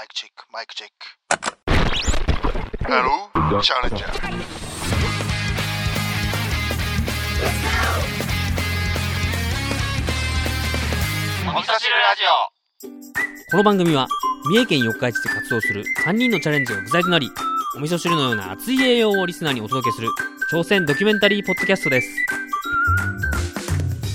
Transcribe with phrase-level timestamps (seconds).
[0.00, 3.28] Mic check mic check hello
[3.58, 4.10] challenger
[11.50, 12.22] お味噌汁ラジ
[12.82, 14.08] オこの番組は
[14.48, 17.28] 三重県四日市で活動する3人のチャレンジャーが具材となり
[17.76, 20.08] お味噌汁のような熱い栄養をリスナーにお届けする
[20.50, 22.08] 挑戦ドキュメンタリーポッドキャストです。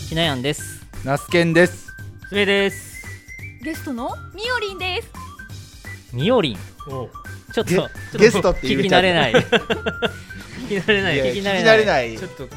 [0.09, 0.83] ひなやんです。
[1.05, 1.93] ナスケンです。
[2.27, 3.05] すめです。
[3.63, 5.24] ゲストのみおりんです。
[6.15, 6.57] みおりん
[6.87, 7.09] お
[7.53, 9.33] ちょっとゲゲストって言聞き慣れない。
[10.67, 12.17] 聞き慣れない聞き慣れない。
[12.17, 12.47] ちょっと。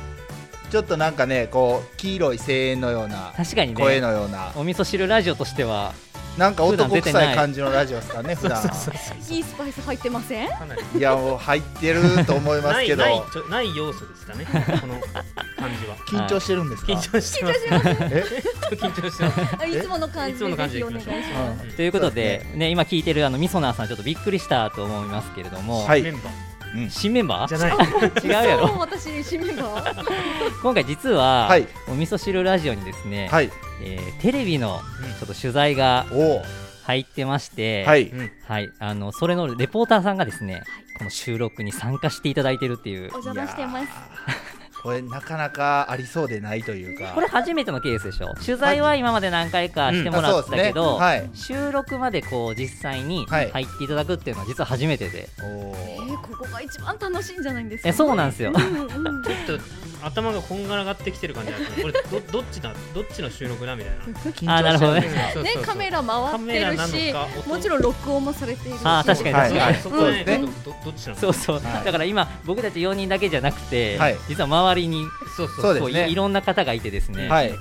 [0.70, 5.94] ちょっとなんかね、こう黄色い声援のような確かに声ねのような、お味噌汁ラジオとしては
[6.38, 8.62] なんか男普段出てない臭い感じのラジオですかね、普段。
[8.62, 10.48] いいスパイス入ってません？
[10.48, 13.04] かなりいやもう入ってると思いますけど、
[13.50, 14.52] ない要素ですかねこ
[14.86, 15.96] の感じは。
[16.06, 16.92] 緊張してるんですか？
[16.92, 17.60] 緊張してます。
[17.68, 18.24] え、
[18.76, 19.56] 緊張してます。
[19.60, 26.04] あいつもの感じいつもの感じででぜひお願いしということでね今聞いてるあのみそなーさんちょっとびっくりしたと思いますけれども、はい
[26.90, 27.54] 新メンバー？
[27.54, 28.44] ーじゃない。
[28.44, 28.78] 違うやろ。
[28.78, 30.04] 私新メンバー。
[30.62, 31.66] 今回実は、はい。
[31.88, 33.50] お味噌汁ラジオにですね、はい、
[33.82, 34.80] えーテレビの
[35.18, 36.06] ちょっと取材が
[36.84, 38.30] 入ってまして、はい、うん。
[38.46, 40.62] はい、あのそれのレポーターさんがですね、
[40.98, 43.04] この収録に参加していただいてるっていう。
[43.14, 43.88] お邪魔してます。
[44.82, 47.12] これなかなかありそうでないというか。
[47.14, 48.34] これ初めてのケースでしょ。
[48.44, 51.56] 取材は今まで何回かしてもらったけど、うんあそうですね。
[51.58, 57.88] 収録までこう実際にはい入っていただくっていうのは実は初めてで、おえーー、ここが一番楽しいんじゃないんですか。
[57.88, 58.52] えそうなんですよ。
[58.54, 59.22] うんうん。
[59.24, 59.58] ちょっと
[60.02, 62.72] 頭がこんがらがってきてる感じなんですねこれど どっちだ？
[62.94, 63.76] どっちの収録だ？
[63.76, 64.04] みたいな。
[64.30, 65.02] 緊あーなるほどね。
[65.02, 65.42] そうそうそう。
[65.42, 68.80] ねカメラ回ってるしのか音もちろん録音もされているし。
[68.84, 70.38] あー確かにはいはいそこねそうですね。
[70.38, 71.18] どどどっちなの？
[71.18, 71.84] そうそう、はい。
[71.84, 74.16] だから今僕たち4人だけじゃなくて、はい。
[74.28, 75.04] 実は周りに
[75.36, 75.62] そうそう。
[75.62, 75.92] そうですね。
[75.92, 77.52] こういいろんな方がいてですね、はい、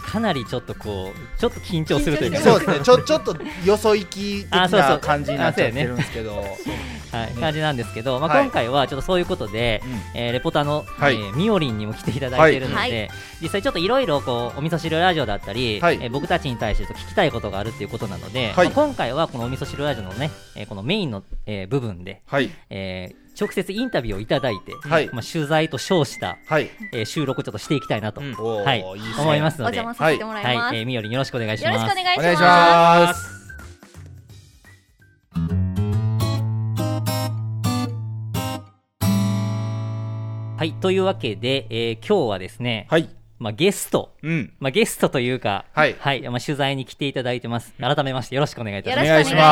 [0.00, 2.38] かなりちょっとこうちょっと緊張するというか。
[2.40, 2.80] そうですね。
[2.80, 4.90] ちょちょっとよそ行き的あそうそう。
[4.90, 6.36] な感じになっちゃってるんですけど、
[7.12, 8.44] はい、感じなんですけど、まあ、はい。
[8.44, 10.20] 今回はちょっとそういうことで、うん。
[10.20, 11.14] えーレポーターの、はい。
[11.14, 13.10] えーみおりんにも来ていただいているので、はい。
[13.42, 15.98] 実際ちょっといろいろこうお味噌汁ラジオだったり、はい。
[16.00, 18.66] えー僕たちに対して聞きたいことがあるっていうことなので、はい。
[18.66, 25.08] まあ今回はこのお味噌汁ラジオのね、えーこのメインの、えー部分で、はい、えー直接インタビューをいただいて、はい。
[25.12, 28.34] まあ、取材と称した、はい、えー収録をちょっとしていきたいなと、うん。
[28.34, 28.80] はい。
[28.80, 28.84] いい
[29.18, 30.56] 思いますおので、邪魔させてもらいます。
[30.66, 31.96] はい、えーみおりんよろしくお願いしよろます。
[31.96, 33.40] しくお願いしまます。
[40.58, 43.08] はい、というわけで、えー今日はですね、はい、
[43.38, 45.96] まあ、ゲスト、うん、まあ、ゲストというか、はい。
[46.28, 47.72] まあ、取材に来ていただいてます。
[47.80, 49.08] 改めましてよろしくお願いいたします。
[49.08, 49.44] よろしくお願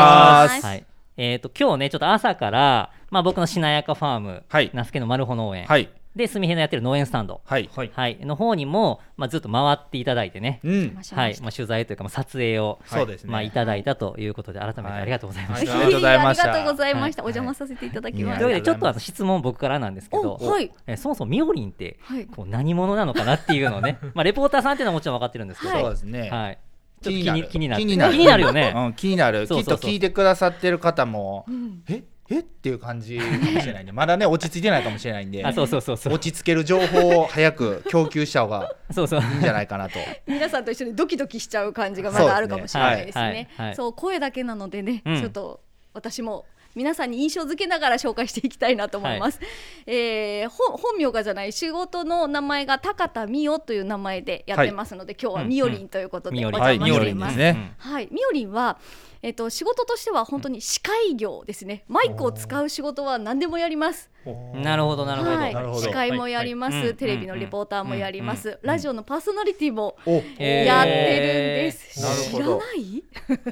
[0.48, 0.66] いしお願いします。
[0.66, 0.97] はい。
[1.18, 4.70] えっ、と、今日ね、ちょっと朝から、まあ、僕のしなやかファーム、はい。
[4.72, 7.90] 那須家のマルホ農園、はい、で、すみへのやってる農園スタンド、はい、はい。
[7.92, 13.32] はい、の方にも、まあ、ずっと回っていただいてね、うん、はい、まあ、取材というか、まあ、撮影を、そうですね。
[13.32, 15.72] まあ、いただいたということで、改めてありがとうございました。
[15.72, 15.82] はい。
[15.82, 16.42] ありがとうございました。
[16.42, 17.22] ありがとうございました。
[17.22, 17.32] はい。
[17.32, 18.38] お邪魔させていただきました。
[18.38, 20.72] というわけで、ちょっとあの質問僕からなんですけど、おはい。
[20.86, 22.26] えーそもそもみおりんって、はい。
[22.26, 25.82] こう何者なのかなっていうのをね、 まあ、レポーターさんっていうのはもちろん分かってるんですけど、はい。
[25.82, 26.30] そうですね。
[26.30, 26.58] はい。
[27.02, 27.82] 気になる気になる。
[27.82, 28.72] 気になる気になるよね。
[28.74, 29.40] うん、気になる。
[29.40, 32.40] きっそうそうそうと聞いてくださってる方もう、んえ、え？
[32.40, 36.12] っていう感じかもしれないんで、まだね落ち着いてないかもしれないんであ、、そうそうそうそう。
[36.12, 39.20] 落ち着ける情報を早く供給した方がそうそう。
[39.20, 39.98] いいんじゃないかなと。
[40.26, 43.76] 皆さんと一緒にドキドキしちゃう感じがまだあるかもしれないですねねはいはい。
[43.76, 45.60] そう声だけなのでね、うんちょっと
[45.94, 46.44] 私も
[46.78, 49.40] 皆さんに印象付けながら紹介していきたいなと思います。
[49.84, 57.38] えー本本名がじゃない仕事の名前が高田美代という名前でやってますので、今日はみよりんということでお邪魔しています。
[57.78, 58.78] はい、みよりんは、
[59.22, 61.84] えっと仕事としては本当に司会業ですね。
[61.88, 64.10] マイクを使う仕事は何でもやります。
[64.26, 65.36] うんなるほど、なるほど。
[65.36, 72.00] はいなるほど司会もやります、はいはいテレビのレポーターもやります、ラジオのパーソナリティもお、えーやってるんです。
[72.00, 72.62] なるほど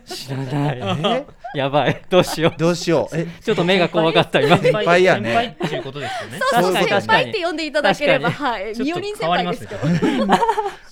[0.05, 0.71] 知らない？
[0.79, 1.17] 知らない。
[1.19, 1.27] え、
[1.59, 2.03] やばい。
[2.11, 3.17] どうしよどうしよう。
[3.17, 3.43] え、う。
[3.43, 4.57] ちょっと目が怖かった、今。
[4.59, 9.81] 先先輩やね先輩っていうことですよねそうそう確かに先輩って呼んでいただければ、確はい、みよりん先輩ですけど。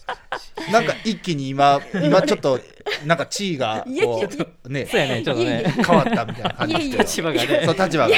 [0.71, 2.61] なんか一気に今、 今ちょっと、
[3.07, 4.27] なんか地位が、こ
[4.65, 5.65] う、ね、そうやね、ちょっとね。
[5.87, 6.99] 変わったみたいな感じで。
[6.99, 7.63] 立場がね。
[7.65, 8.15] そう、立場が。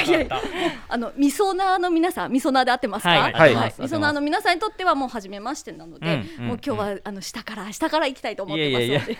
[0.89, 3.09] あのみそなーの皆さん、みそなーで合ってますか？
[3.09, 9.17] はいはいはい、みそなーの皆さんにとってはもう初めましてなので、もう今日はあの下から下から行きたいと思ってますので。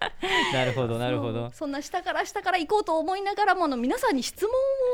[0.54, 4.50] なるほど、なるほどそんな下から下から行こうと思いながらもあの皆さんに質問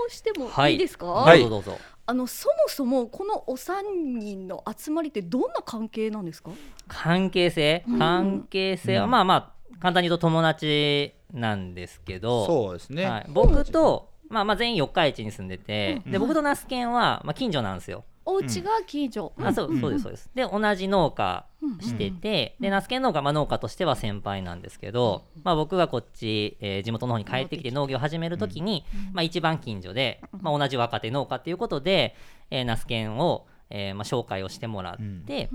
[0.07, 1.07] をしてもはいいいですか？
[1.07, 1.79] はいどうぞどうぞ。
[2.09, 6.51] あのそもそもこのお三人の集まりってどんな関係なんですか？
[6.87, 7.85] 関係性？
[7.89, 7.99] うん。
[7.99, 8.99] 関係性？
[8.99, 13.05] は、まあまあ、簡単に言うと友達なんですけど、そうですね。
[13.07, 16.13] はい、僕と、まあ、まあ全員四日市に住んでて、うん。
[16.13, 18.05] で僕と那須研は、まあ、近所なんですよ。
[18.27, 20.31] お家が近所、あそうそうですそうです。
[20.35, 32.17] で同じ農家うんしてて、でナスケ農家、まあ、農家としては先輩なんですけど、まあ、僕がこっち、えー地元の方に帰ってきて農業を始めるときに、まあ、一番近所で、まあ、同じ若手農家っていうことで、
[32.51, 34.97] えー、ナスケンを、えーまあ、紹介をしてもらっ
[35.27, 35.49] て、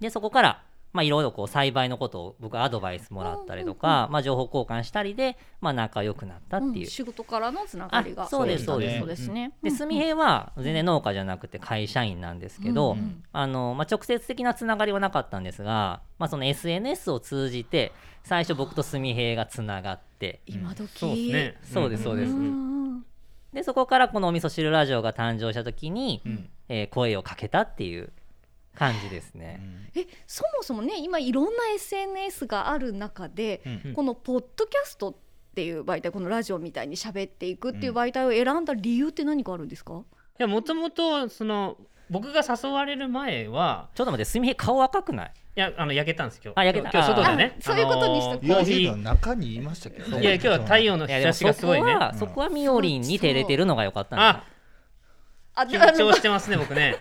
[0.00, 0.62] でそこから
[0.96, 6.72] まあいろいろこう栽培のことを僕アドバイスもらったりとか、まあ、情報交換したりで、まあ、仲良くなったっていう。
[6.80, 8.24] うん仕事からのつながりが。
[8.24, 9.06] あそうですそうそうです。
[9.06, 9.52] ですね。
[9.62, 13.24] で純平は全然農家じゃなくて会社員なんですけど、うんうん。
[13.32, 17.92] あのまあ、直接的なつながりはなかったんですが、まあ、その SNS を通じて
[18.24, 20.40] 最初僕と純平がつながって。
[20.46, 20.88] 今時。
[20.98, 21.56] そうですね。
[21.62, 22.76] そうですそうです、うん
[23.52, 26.48] でそこからこのお味噌汁ラジオが誕生した時に、ん。
[26.68, 28.12] えー声をかけたっていう
[28.76, 29.60] 感じですね、
[29.94, 33.92] えそもそもね今いろんな SNS がある中で、うん。
[33.94, 35.14] このポッドキャストっ
[35.54, 40.02] ていう媒体このラジオみたいに喋っていくっていう媒体を選んだ理由って何かあるんですか、い
[40.38, 41.78] やもともとその
[42.10, 45.32] 僕が誘われる前はちょっと待って純平顔赤くない？
[45.56, 46.90] いやあの焼けたんです今日あ焼けた。
[46.90, 47.56] 今日今日外でね。
[47.58, 48.44] あそういうことにしとく。
[48.44, 50.16] あのーコーヒー中にいましたけど。
[50.18, 51.96] ねいや今日は太陽の日差しでもそこがすごいね。
[51.96, 54.44] は、そこはみおりんに照れてるのが良かったんああ
[55.64, 56.96] 緊張してますね僕ね。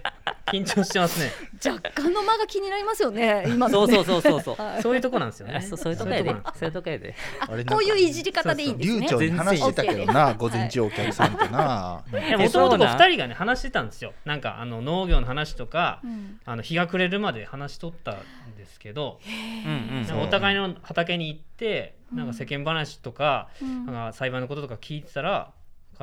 [0.48, 1.31] 緊張してますね。
[1.66, 3.94] 若干の間が気になりますよね今のね。
[3.94, 4.66] そうそうそうそうそう。
[4.66, 4.81] はい。
[4.81, 5.56] そういうとこなんですよね。
[5.56, 6.30] あそうそういうとこやで。
[6.30, 7.16] そういうとこやで。
[7.42, 9.00] ああれこういういじり方でいいんですね。
[9.02, 12.04] 流暢に話してたけどな午前中お客さんとな。
[12.12, 14.13] なもともと2人がね話してたんですよ。
[14.24, 16.40] なんかあの農業の話とか、うん。
[16.46, 18.18] あの日が暮れるまで話しとったん
[18.58, 19.19] ですけど、
[19.66, 20.18] うんうんなん。
[20.18, 23.86] かお互いの畑に行ってなんか世間話とか,、うん。
[23.88, 25.51] なんか栽培のこととか聞いてたらか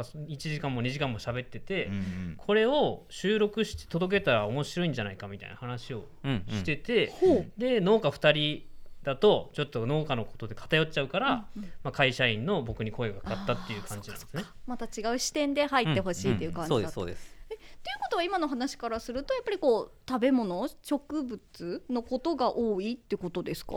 [0.00, 2.34] 1時間も2時間も喋ってて、うんうん。
[2.38, 6.54] これを収録して届けたら面白いんじゃないかみたいな話をうんうん。
[6.54, 7.60] してて、ほう。
[7.60, 8.62] で農家2人
[9.02, 11.68] だとちょっと農家のことで偏っちゃうから、うんうん。
[11.84, 14.44] まあ、会社員の僕に声がかかったっていう感じなんですね。
[14.66, 17.42] また違う視点で入ってほしいっていう感じだった、んんそうですそうです。
[17.48, 23.74] ということは今の話からするとやっぱりこう食べ物植物のことが多いってことですか？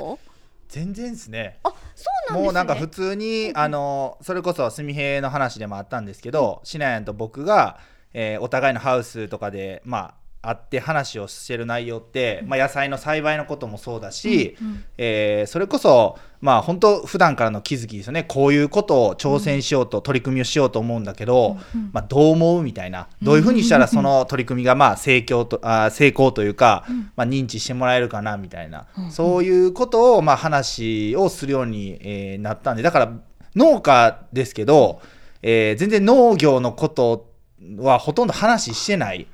[0.69, 1.59] 全然ですね。
[1.63, 2.43] あそうなんですね。
[2.43, 7.79] もうなんか普通に、あのそれこそ純平の話でもあったんですけど、シナヤンと僕が、
[8.13, 14.57] えーお互いのハウスとかでまあ会って話をしてる内容って、まあ、野菜の栽培のこともそうだし、
[14.97, 18.23] えーそれこそまあ本当普段からの気づきですよね。
[18.23, 21.57] こういうことを挑戦しようと、取り組みをしようと思うんだけど、
[21.91, 23.07] まあ、どう思うみたいな。
[23.23, 33.11] どういうふうにしたらその取り組みがまあ成功とあー成功というか、まあ、認知してもらえるかなみたいな、そういうことをまあ話をするように、えーなったんでだから
[33.55, 35.01] 農家ですけど、
[35.41, 37.31] えー全然農業のこと
[37.79, 39.25] はほとんど話してない。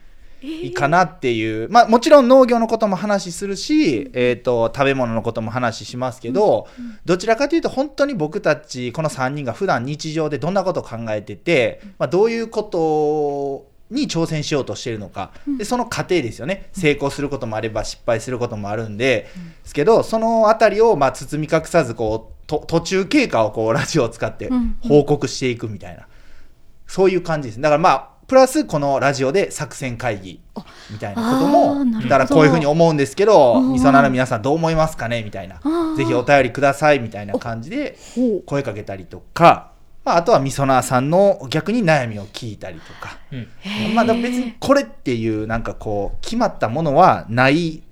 [0.73, 6.67] かなっていう、まあ、もちろん農業のことも話するし、えー、と食べ物のことも話しますけど、
[7.05, 16.69] どちらかというと本当に僕たちこの3人が普段日常でどんなことを考えてて、まあ、どういうことに挑戦しようとしているのか、でその過程ですよね。
[16.73, 19.27] 成功することもあれば失敗することもあるんで、
[19.63, 24.77] ですけどそのあたりをまあ包み隠さずこうと途中経過をこうラジオを使ってうん。
[24.81, 26.07] 報告していくみたいな、
[26.87, 27.61] そういう感じです。
[27.61, 30.39] だからまあプラスこのラジオで作戦会議
[30.89, 33.74] みたいなことあもだからこういうふうに思うんですけどうん。
[33.74, 35.22] みそなの皆さんどう思いますかね？
[35.22, 35.57] みたいな。
[35.57, 37.98] ーぜひお便りくださいみたいな感じで
[38.45, 39.74] 声かけたりとか、
[40.06, 43.94] まあ、あとはみそなさんの逆に悩みを聞いたりとか、うん。
[43.95, 47.83] まあ、別にこれっていうなんかこう決まったものはない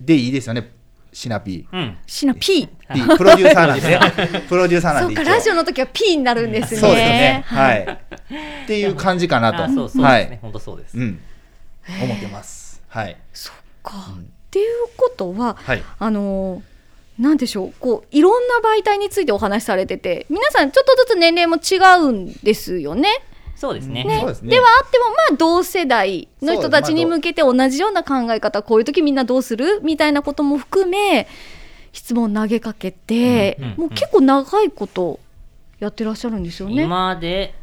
[0.00, 0.70] でいいですよね
[1.12, 1.76] シナピー。
[1.76, 1.98] うん。
[2.06, 2.68] シナ P P
[3.16, 4.00] プロデューサーなんでね
[4.48, 5.24] プロデューサーなんそうで一応。
[5.24, 6.80] かラジオの時は P になるんですね。
[6.80, 7.44] そうですよね。
[7.46, 7.82] はい、
[8.64, 9.64] っていう感じかなと。
[9.64, 10.38] あそうそうはいですね。
[10.42, 10.96] 本当そうです。
[10.96, 11.20] うん。
[12.02, 12.82] 思ってます。
[12.88, 13.16] はい。
[13.32, 14.66] そっか、っていう
[14.96, 15.82] ことははい。
[15.98, 16.72] あのー
[17.18, 17.74] なんでしょう。
[17.78, 23.08] こういろんな媒体についてお話しされてて皆さんちょっとずつ年齢も違うんですよね。
[23.62, 24.02] そうですね。
[24.02, 24.16] ね。
[24.16, 24.16] ね。
[24.16, 31.28] ではあってもまあ同世代の人たちに向けて同じような考え方こういう時みんなどうするみたいなことも含め
[31.92, 35.20] 質問投げかけて、うんうんもう結構長いこと
[35.78, 36.82] やってらっしゃるんですよね。
[36.82, 37.54] 今で、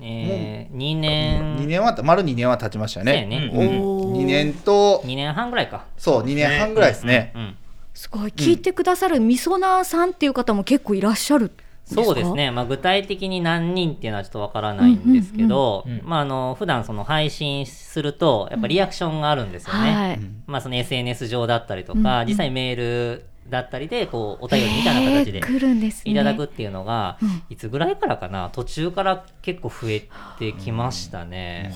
[0.00, 1.58] えー、2年。
[1.58, 3.26] 2年は丸2年は経ちましたよね。
[3.26, 3.50] ね。
[3.52, 3.80] うん。
[3.82, 5.84] おー2年と2年半ぐらいか。
[5.98, 7.32] そう2年半ぐらいですね。
[7.34, 7.56] うん
[7.92, 8.30] すごい。
[8.30, 11.44] 聞いてくださるみそなーさんっていう方も結構いらっしゃる。
[11.44, 22.26] んですかそうですね、まあ、具体的に何人っていうのはちょっとわからないんですけど、うんうんうんまあ、あの普段その配信するとやっぱリアクションがあるんですよね、はい、まあ、その SNS 上だったりとか、うんうん。
[22.26, 26.10] 実際メールだったりでこうお便りみたいな形でへー来るんですね。
[26.10, 27.42] いただくっていうのが、うん。
[27.48, 28.50] いつぐらいからかな？
[28.50, 30.08] 途中から結構増え
[30.40, 31.72] てきましたね。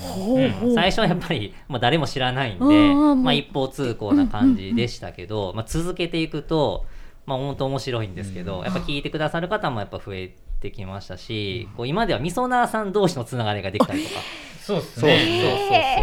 [0.75, 3.23] 最初はやっぱり、まあ、誰も知らないんで、うんうんうん。
[3.23, 6.85] まあ、一方通行な感じでしたけど、まあ、続けていくと、
[7.25, 14.21] まあ、本当面白いんですけど、やっぱ聞いてくださる方もやっぱ増えてきましたし、こう今ではみそなーさん同士のつながりができたりとか。
[14.61, 15.97] そうですそうねへ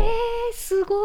[0.52, 0.96] ーすご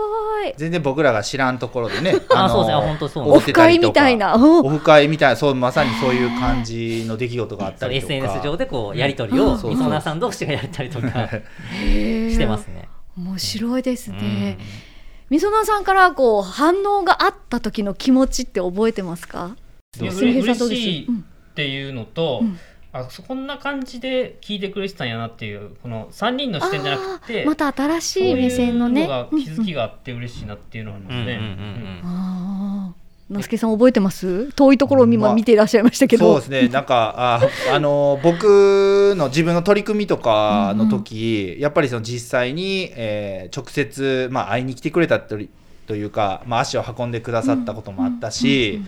[0.42, 0.54] い。
[0.58, 2.74] 全然僕らが知らんところでね あそうですね。
[2.74, 3.28] あ本当そう。
[3.28, 4.00] なんです会ってたりとか。
[4.02, 9.70] オフ会みたいなオフ会みたいなそうまさにそういう感じの出来事があったそうりとか SNS 上でこうやり取りをうん。
[9.70, 11.08] みそなさん同士がやったりとか
[11.72, 12.90] してますね。
[13.16, 14.58] 面白いですね、
[15.30, 19.56] みそなさんからこう反応があった時の気持ちって覚えてますか？
[20.00, 20.04] う。
[20.04, 20.20] です？
[20.76, 22.60] しいっていうのと、うん。
[22.96, 29.08] あそこんな感じで聞いてくれてたんやなっていうこの3人の視点じゃなくてまた新しい目線のね。
[29.08, 31.24] そういうのが気づきがあって嬉しいなっていうのはありますね。
[31.24, 32.02] うんうんうんうん。
[32.04, 32.94] ああ、
[33.32, 34.52] 那須さん覚えてます？
[34.54, 36.70] 遠いところを今まあ見ていらっしゃいましたけど、そうですね。
[36.70, 37.42] なんかあ
[37.74, 45.50] あの僕の自分の取り組みとかの時、やっぱりその実際に、えー直接、まあ、会いに来てくれたとり
[45.88, 48.84] というか、まあ、足を運んでくださったこともあったし、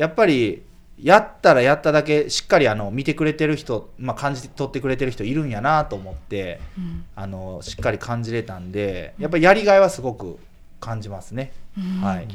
[0.00, 0.62] やっぱり
[0.98, 7.04] やったらやっただけしっかりあの見てくれてる人、まあ、感じ取ってくれてる人いるんやなと思ってうん。
[7.14, 10.38] あのしっかり感じれたんでやっぱりやりがいはすごく
[10.80, 11.52] 感じますね。
[11.76, 12.00] うん。
[12.00, 12.28] はい。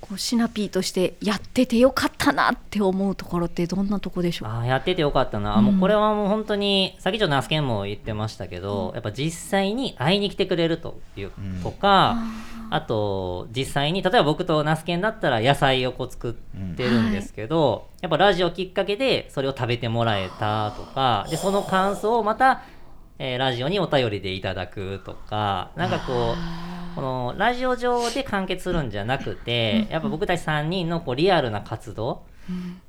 [0.00, 4.48] こうシナピーとしてやっててよかったなって思うところってどんなとこでしょう？
[4.48, 11.62] あーやっててよかったな、あもうこれはもう本当にさっきちょっとナスケンも言ってましたけど、やっぱ実際に会いに来てくれるといううん。
[11.64, 12.16] とか、
[12.70, 16.32] あと実際に例えば僕とナスケンだったら野菜をこう作っ
[16.76, 22.62] てるんですけど、やっぱラジオきっかけでそれを食べてもらえたとかでその感想をまた、
[23.18, 32.22] えーラジオにお便りでいただくとかなんかこうこのラジオ上で完結するんじゃなくてやっぱ僕たち3人のこうリアルな活動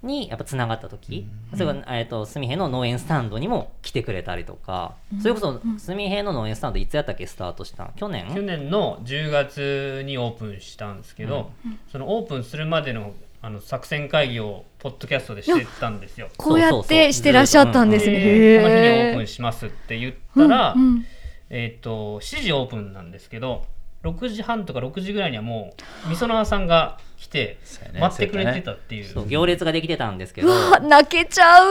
[0.04, 7.28] にやっぱつながった時、それから、えー、とすみへの農園スタンドにも来てくれたりとか、それこそすみへの農園スタンドいつやったっけ？
[7.28, 8.34] スタートしたん去年？
[8.34, 11.52] 去年の10月にオープンしたんですけど、
[11.92, 16.30] そのオープンするまでのあの作戦会議をポッドキャストでしてたんですよ。
[16.36, 18.20] こうやってしてらっしゃったんですね。
[18.20, 20.82] でこの日にオープンしますって言ったら、うん。
[20.82, 21.06] うん。
[21.50, 23.66] えっ、と7時オープンなんですけど
[24.04, 25.74] 6時半とか6時ぐらいにはも
[26.06, 27.58] うみそなさんが来て
[28.00, 29.06] 待ってくれてたっていう。
[29.06, 31.68] そう行列ができてたんですけうどわ泣けちゃう。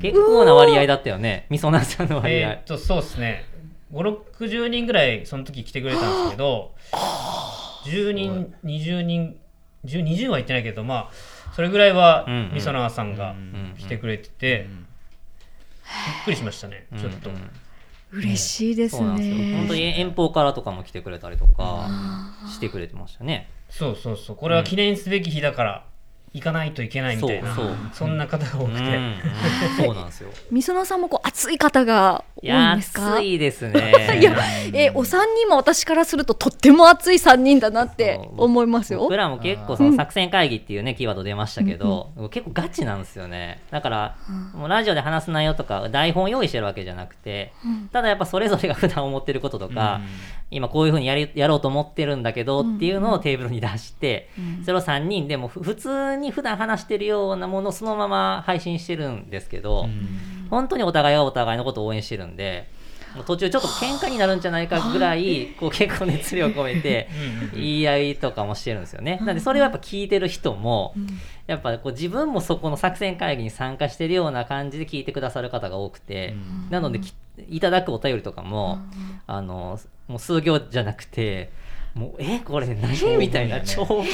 [0.00, 1.46] 結構な割合だったよね。
[1.50, 3.44] みそなさんの割合、えーっとそうですね。
[3.92, 6.72] 560人ぐらいその時来てくれたんですけど
[7.84, 9.38] 10人20人
[9.84, 16.86] 10 20は言ってないけどまあそれぐらいはみそなさんがん来てくれてて、びっくりしましたね。
[16.98, 17.50] ちょっと、うんうん
[18.12, 19.36] 嬉しいですそうなんですよ。
[19.56, 19.94] 本当にね。
[19.98, 21.88] 遠方からとかも来てくれたりとか
[22.46, 23.48] してくれてましたね。
[23.70, 24.36] そうそうそう。
[24.36, 25.86] これは記念すべき日だから
[26.34, 27.76] 行かないといけないみたいな、そうそう。
[27.92, 29.14] そんな方が多くて、うんうん。
[29.84, 30.30] そうなんですよ。
[30.50, 33.16] みそなさんもこう熱い方が多いんですか？
[33.16, 34.16] 暑いですね。
[34.18, 34.22] い。
[34.22, 34.34] や、
[34.72, 39.00] えお三人も私からするととっても熱い三人だなって思いますよ。
[39.00, 39.16] 僕。
[39.16, 43.60] らも結構その作戦会議っていうねキーワード出ましたけど、結構ガチなんですよね。
[43.70, 44.16] だから、
[44.54, 47.52] もうラジオで話す内容とか台本用意してるわけじゃなくて、
[47.92, 50.00] ただやっぱそれぞれが普段思ってることとか、
[50.50, 54.30] 今こういうふうにやりやろうと思ってるんだけどっていうのをテーブルに出して、
[54.64, 59.88] それを3人でもふ普通に普段話してるようなものをそのまま配信してるんですけど、
[60.50, 62.68] 本当にお互いがお互いのことを応援してるんで
[63.26, 67.08] 途中ちょっと喧嘩になるんじゃないかぐらいこう結構熱量を込めて
[67.54, 69.18] 言い合いとかもしてるんですよね。
[69.22, 70.94] なんでそれをやっぱ聞いてる人も
[71.46, 76.34] やっぱこう自分もそこの作戦会議に参加してるような感じで聞いてくださる方が多くて、
[76.70, 77.12] なのでき
[77.50, 78.78] いただくお便りとかも、
[79.26, 81.50] あのもう数行じゃなくて
[81.94, 83.18] もうえこれ何？
[83.18, 84.04] みたいな長文。
[84.04, 84.06] め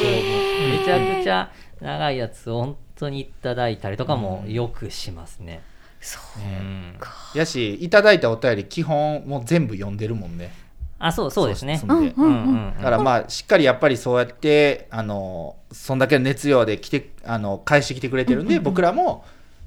[0.85, 5.62] ちゃくちゃ長いやつを本当にいただいたりとかもよくしますね。
[6.00, 6.99] そううん。
[7.35, 10.52] やしいただいたお便り基本もう全部読んでるもんね。
[11.00, 11.78] あそうそうですね。
[11.78, 12.30] そうんうんう
[12.70, 12.75] ん。
[12.76, 19.25] だからまあしっかりやっぱりそうやってあのそんだけの熱量で来てあの返してきてくれてるんで、僕らも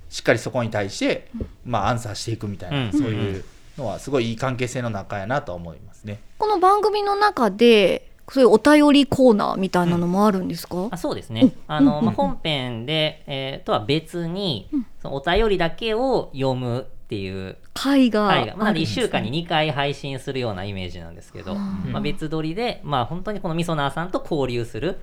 [0.10, 1.30] しっかりそこに対して、
[1.66, 3.46] まあ、アンサーしていくみたいな、うんそういう
[3.78, 6.20] のはすごいいい関係性の中やなとは思いますね。
[6.38, 10.88] この番組の中でそういうお便りコーナーみたいなのもあるんですか？
[10.92, 11.52] あそうですね。
[11.68, 14.70] あの、まあ、本編で、えーとは別に、
[15.02, 19.04] そのお便りだけを読むっていう会が回が、まあ、なんで1あるんですね。
[19.04, 25.00] 週間に2回配信するようなイメージなんですけど、まあ、別撮りで、まあ、本当にこのみそなーさんと交流する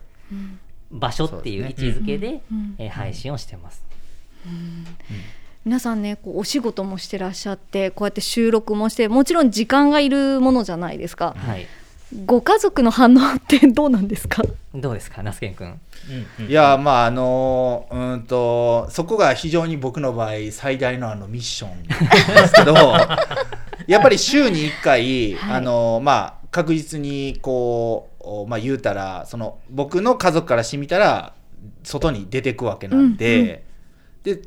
[0.91, 2.41] 場所っていう位置づけで、
[2.79, 3.83] えー配信をしてます。
[5.65, 11.35] 皆さんねこうお仕事もしてらっしゃってこうやって収録もしてもちろん時間がいるものじゃないですか。
[11.37, 11.67] はい。
[12.25, 14.43] ご家族の反応ってどうなんですか？
[14.75, 15.67] どうですか、那須健君。
[15.69, 21.71] うんうんいやまああのうーんとそこが非常に僕の場合最大のあのミッション
[22.35, 22.75] な んですけど
[23.87, 26.13] やっぱり週に1回、あのま
[26.43, 31.35] あ確実にこう、おまあ、言うたらその僕の家族からしてみたら
[31.83, 33.65] 外に出てくわけなんで、
[34.25, 34.41] で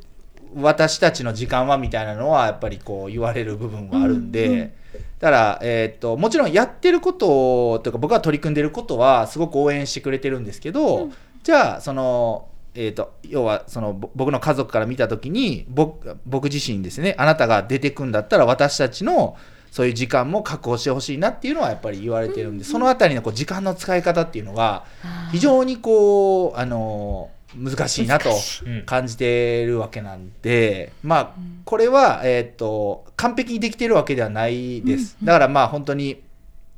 [0.56, 4.74] 私たちの時間はみたいなのはやっぱりこう言われる部分はあるんで、
[5.22, 11.10] だから、えーっともちろんやってることとか僕が取り組んでることはすごく応援してくれてるんですけど、
[11.44, 19.36] じゃあその、えー、と要はそのぼ僕の家族から見た時に僕僕自身ですねあなたが出てくんだったら私たちの
[19.70, 24.84] そういう時間も確保してほしいなっていうのはやっぱり言われてるんで、そのあたりのこう時間の使い方っていうのが
[25.30, 28.30] 非常にこうあの難しいなと
[28.66, 28.82] うん。
[28.84, 31.30] 感じてるわけなんで、まあ
[31.64, 36.22] これは、えー、と完璧にできてるわけではないです、だからまあ本当に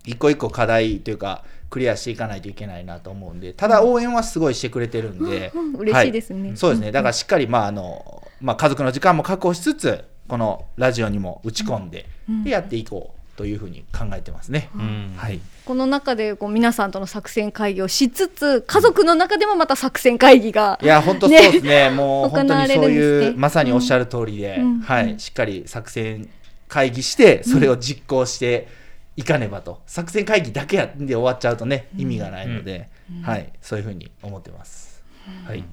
[0.04, 5.72] 一個一個課題というかクリアしていかないといけないなと思うんでただ応援はすごいしてくれてるんで、うん。
[5.74, 6.50] 嬉しいですね。
[6.50, 6.92] はそうですね。
[6.92, 12.06] だからしっかりまああの、まあ、家族の時間も確保しつつこのラジオにも打ち込んで,、
[12.44, 15.14] でやっていこうというふうに考えてますね、うん。
[15.16, 15.40] はい。
[15.64, 21.90] この中でこう皆さんとの作戦会議をしつつ家族の中でもまた作戦会議がいや本当そうですね。
[21.90, 24.80] もう本当にそういう、まさにおっしゃる通りで、うん。
[24.80, 26.28] はい、しっかり作戦
[26.68, 28.68] 会議してそれを実行して
[29.16, 32.88] いかねばと、作戦会議だけやで終わっちゃうとね意味がないので、
[33.22, 35.02] はい、そういうふうに思ってます。
[35.46, 35.64] はい、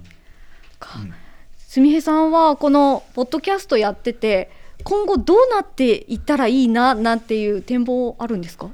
[1.58, 4.50] すみへさんはこのポッドキャストやってて
[4.84, 8.70] 今後どうなっていったらいいななんていう展望あるんですか？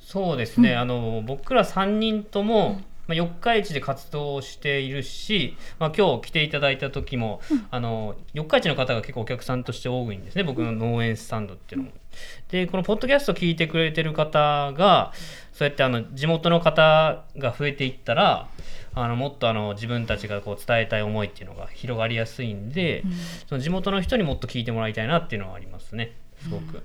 [0.00, 7.40] そうですね、あの僕ら3人とも、まあ、四日市で活動をしているし、まあ、今日来ていただいた時も、
[7.70, 10.44] あの四日市の方が結構お客さんとして多いんですね。
[10.44, 11.92] 僕の農園スタンドっていうのも。
[12.48, 15.12] でこのポッドキャスト聞いてくれてる方が
[15.52, 18.46] そうやってあの地元の方が増えていったら
[18.94, 23.02] あのもっとあの自分たちがこう伝えたい思いっていうのが広がりやすいんで、
[23.48, 26.82] その地元の人にもっと聞いてもらいたいなっていうのはありますねすごく。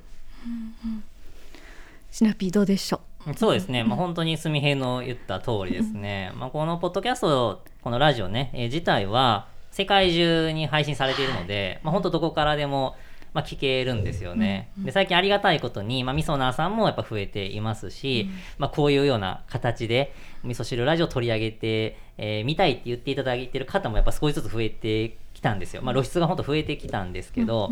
[2.12, 3.02] シナピーどうでしょ
[3.38, 12.96] そうですね、まあ、本当にすみへいの言った通りですね、まあ、このポッドキャスト、このラジオね、えー自体は世界中に配信されているので、まあ、本当どこからでも、
[13.34, 14.72] まあ、聞けるんですよね。
[14.78, 25.82] で最近ありがたいことに、まあ、みそなーさんもやっぱ増えていますし、まあ、こういうような形で、味噌汁ラジオ取り上げて、えー見たいって言っていただいてる方もやっぱ少しずつ増えてきたんですよ。
[25.82, 27.72] まあ、露出が本当増えてきたんですけど、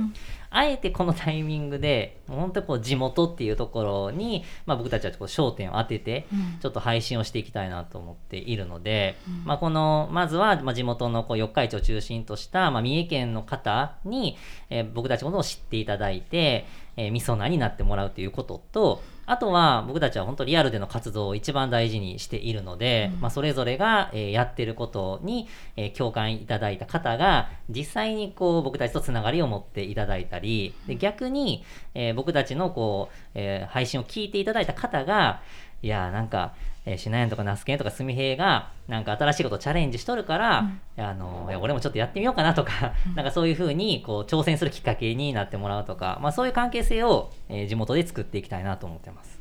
[0.58, 6.26] あえてこのタイミングで、もう本当にこう地元っていうところに、まあ、僕たちはこう焦点を当てて、
[6.62, 14.38] ちょっと配信をしていきたいなと思っているので、まあ、この、まずは、まあ、地元のこう四日市を中心とした、まあ、三重県の方に、
[14.70, 16.66] えー僕たちのことを知っていただいて、
[16.96, 30.47] えー、みそなになってもらうということと、あとは僕たちは本当リアルでの活動を一番大事にしているので、まあ、それぞれが、えーやってることに、えー共感いただいた方が実際にこう僕たちとつながりを持っていただいたり
[30.88, 35.42] で逆に、えー僕たちのこう、えー配信を聞いていただいた方が
[35.84, 36.54] いやーなんか、
[36.86, 49.40] えー、シナヤンとかナスケンとかスミヘイがなんか新しいことチャレンジしとるから、いやあのいや俺もちょっとやってみようかなとか、 なんかそういうふうにこう挑戦するきっかけになってもらうとか、まあ、そういう関係性を、えー地元で作っていきたいなと思ってます。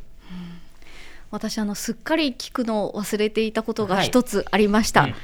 [1.31, 4.07] 私あのすっかり聞くのを忘れていたことがはい。
[4.07, 5.15] 一つありました、うん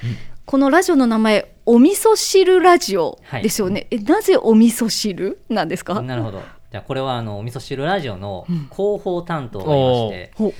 [0.44, 6.42] このラジオの名前お味噌汁ラジオですよね、えなぜお味噌汁なんですか、なるほど。
[6.70, 10.52] じゃあこれはあのお味噌汁ラジオの広報担当がいまして、ほう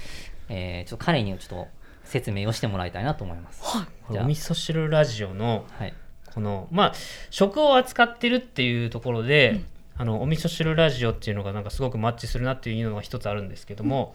[0.49, 1.68] えーちょっと彼にちょっと
[2.05, 3.62] 説明をしてもらいたいなと思います。
[4.11, 4.25] じゃあ。
[4.25, 5.95] お味噌汁ラジオのはい。
[6.33, 6.92] このまあ
[7.31, 9.62] 食を扱ってるっていうところで、
[9.97, 14.14] あのお味噌汁ラジオっていうのがなんかすごくマッチするなっていうのが一つあるんですけども、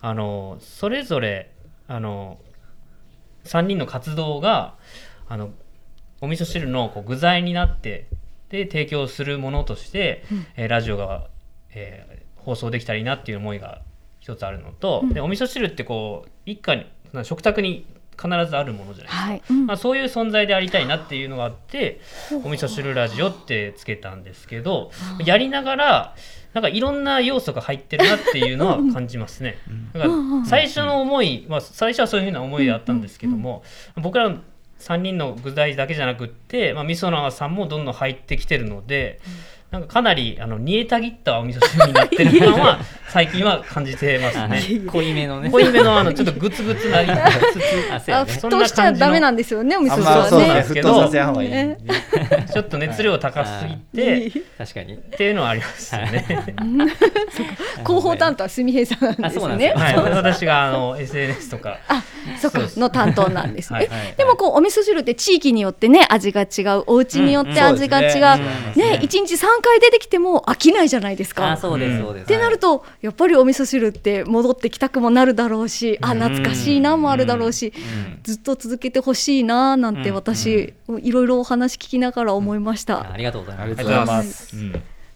[0.00, 1.50] あのそれぞれ
[1.88, 2.38] あの
[3.44, 4.74] 3人の活動が
[5.28, 5.50] あの
[6.20, 8.08] お味噌汁のこう具材になって
[8.48, 10.24] で提供するものとして、
[10.56, 11.28] えーラジオが、
[11.70, 13.82] えー放送できたらいいなっていう思いが
[14.20, 16.86] 一つあるのと、でお味噌汁ってこう一家に
[17.24, 17.86] 食卓に
[18.18, 19.22] 必ずあるものじゃないですか。
[19.22, 19.66] はい、うん。
[19.66, 22.00] まあ、そういう存在でありたいなっていうのがあって
[22.44, 24.90] 「お味噌汁ラジオ」ってつけたんですけど
[25.24, 26.14] やりながら
[26.54, 29.58] なんかいろんな要素が入ってるなっていうのは感じますね。
[29.92, 30.12] だから
[30.46, 33.62] 最初の思い、まあ、最初はそういうふうな思いであったんですけども
[33.96, 34.34] 僕ら
[34.78, 39.20] 3人の具材だけじゃなくって、まあ、みそなさんもどんどん入ってきてるので。
[39.70, 44.62] なんかかなりあの煮えたぎったお味噌汁になってるのは最近は感じてますあね。
[44.88, 45.50] 濃いめのね。
[45.50, 47.08] 濃いめのあのちょっとグツグツなり。
[47.08, 47.12] つ
[48.04, 50.48] つあ沸騰しちゃダメなんですよねお味あ噌汁はね。
[50.48, 51.08] なんですけど
[52.52, 54.94] ちょっと熱量高すぎて、確かに。
[54.94, 56.24] っていうのはありますよね。
[57.86, 59.72] 広報担当はすみへいさんなんですね。
[59.76, 62.02] はい、私があの SNS とか、あ
[62.40, 66.84] そっかの担当なんですね、でもこうお味噌汁って地域によってね味が違う。
[66.86, 68.18] お家によって味が違
[68.74, 69.00] う,、ね。
[69.02, 71.52] 一日3回出てきても飽きないじゃないですか。
[71.52, 72.02] あ、そうです、うん。
[72.06, 72.24] そうです。
[72.24, 78.20] ってなるとやっぱりお味噌汁って戻ってきたくもなるだろうし、あ懐かしいなもあるだろうし、うん。
[78.22, 80.14] ずっと続けてほしいななんてうん。
[80.14, 82.98] 私、いろいろお話聞きながら思いました。
[82.98, 84.54] あありがとうございます。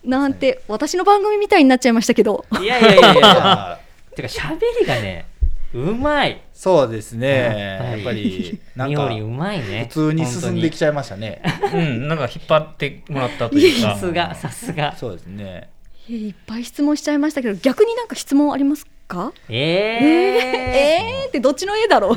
[0.04, 2.44] なんて私の番組みたいになっちゃいましたけど。
[2.60, 3.52] いやいやいやいや。
[3.52, 3.78] あ
[4.14, 5.26] てか喋りがね
[5.74, 6.40] うまい。
[6.52, 7.78] そうですね。
[7.94, 8.60] やっぱり。
[8.76, 9.86] なんかみおりうまいね。
[9.88, 11.42] 普通に進んできちゃいましたね。
[11.74, 13.94] うん、なんか引っ張ってもらったというか。
[13.94, 14.94] さすがさすが。
[14.96, 15.70] そうですね。
[16.08, 19.32] いっぱい質問しちゃいましたけど逆になんか質問ありますか？
[19.48, 22.14] えええーってどっちの絵だろ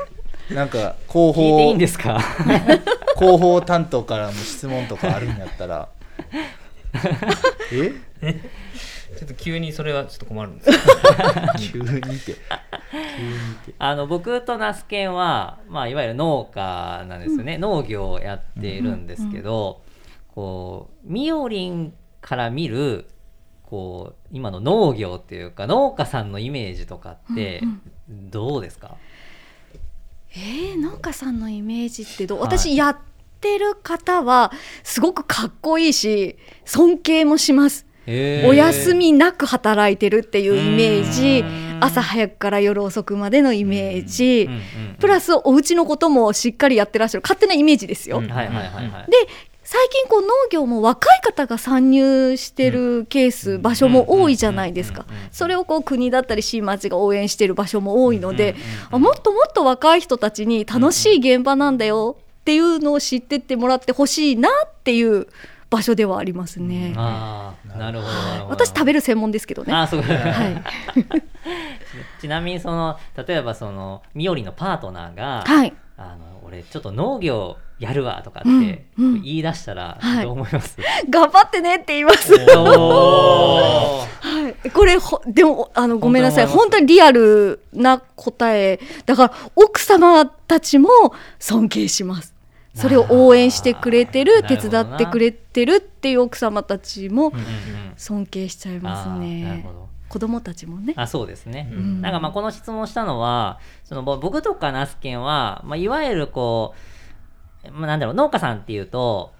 [0.54, 2.20] なんか広聞いていんですか？
[3.18, 5.88] 広報担当からも質問とかあるんやったら。
[7.72, 7.92] え？
[9.14, 10.70] ちょっと急にそれはちょっと困るんです
[11.72, 12.00] けど 急にって。
[12.00, 12.36] 急にっ
[13.66, 13.74] て。
[13.78, 19.82] あの僕とナスケンは、まあ、いわゆる農家なんですよね、農業をやっているんですけど、
[20.28, 23.06] こうみおりんから見る
[23.62, 27.62] こう今の農業っていうか農家さんのイメージとかって
[28.08, 28.96] どうですか、
[30.30, 32.48] えー、農家さんのイメージってどう、はい。
[32.48, 32.98] 私やっ
[33.40, 41.40] てる方はすごくかっこいいし尊敬もします、お休みなく働いてるっていうイメージ。
[41.40, 41.64] うん。
[41.80, 44.48] 朝早くから夜遅くまでのイメージ、
[45.00, 48.28] プラスお家のこともしっかりやってらっしゃる勝手なイメージですよ、で
[49.66, 55.06] 最近こう農業も若い方が参入してるケース、場所も多いじゃないですか。
[55.32, 58.54] それをこう国だったり市町が応援してる場所も多いので、
[58.92, 65.28] うもっともっと若い人たちに楽しい現場なんだよっていうのを知ってってもらってほしいなっていう
[65.70, 66.92] 場所ではありますね。
[66.96, 68.06] ああなるほ
[68.38, 69.72] ど私食べる専門ですけどね。
[69.72, 70.62] あーそうはい、
[72.20, 79.24] ちなみにその例えばそのみおりのパートナーが、はい、あの俺ちょっと農業やるわとかってうん言うん。
[79.24, 80.24] い出したらはい。
[80.24, 80.76] どう思います、
[81.08, 82.32] 頑張ってねって言います。
[82.34, 84.06] は
[84.64, 86.46] い、これほでもあのごめんなさい。
[86.46, 88.78] 本当にリアルな答え。
[89.06, 90.88] だから奥様たちも
[91.38, 92.33] 尊敬します
[92.74, 97.44] それを応援してくれてる手伝ってくれてるっていう奥様たちもうんうんうん。
[97.96, 99.64] 尊敬しちゃいますね。
[100.08, 100.94] 子供たちもね。
[100.96, 102.00] あそうですね、うん。
[102.00, 106.74] なんかまあこの質問をしたのはそのぼ僕とかナスケンは、まあ、いわゆるこ
[107.66, 109.32] う、まあ、なんだろう農家さんっていうと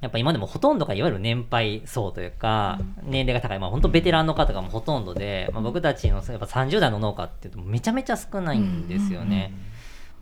[0.00, 9.54] やっぱ今でもほとんどがいわゆる年配層というか、年齢が高い、まあ、本当ベテランの方がもうほとんどで、まあ、僕たちのやっぱ30代の農家っていうとめちゃめちゃ少ないんですよね。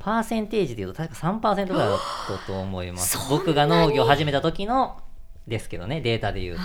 [0.03, 3.19] パーセンテージでいうと確か3%ぐらいだったと思います。
[3.31, 5.01] 僕が農業を始めた時の
[5.47, 6.62] ですけどねデータで言うと。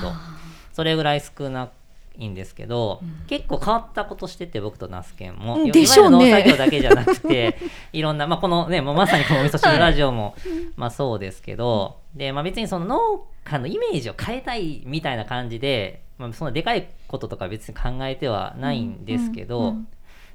[0.74, 1.72] それぐらい少な
[2.18, 7.58] いんですけど、結構変わったことしてて僕とナスケンも、ねいわゆる農作業だけじゃなくて
[7.94, 10.36] いろんな、まあ、このねもうまさにこのお味噌汁ラジオも、
[10.76, 19.88] まあそうですけど、で、まあ、別にその農家のイメージを変えたいみたいな感じで、まあ、そんなでかいこととか別に考えてはないんですけど、うんうん。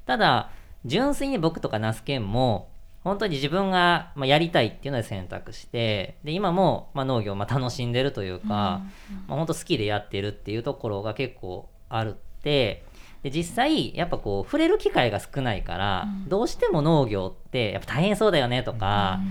[0.05, 0.49] ただ
[0.85, 2.69] 純粋に僕とかナスケンも
[3.03, 8.81] 本当に自分がまあやりたいっていうので選択してで今もまあ農業をまあ楽しんでるというか、ま
[9.29, 12.85] あ、本当好きでやってるっていうところが結構あるって
[13.23, 19.21] で実際やっぱこう触れる機会が少ないから、どうしても農業ってやっぱ大変そうだよねとか、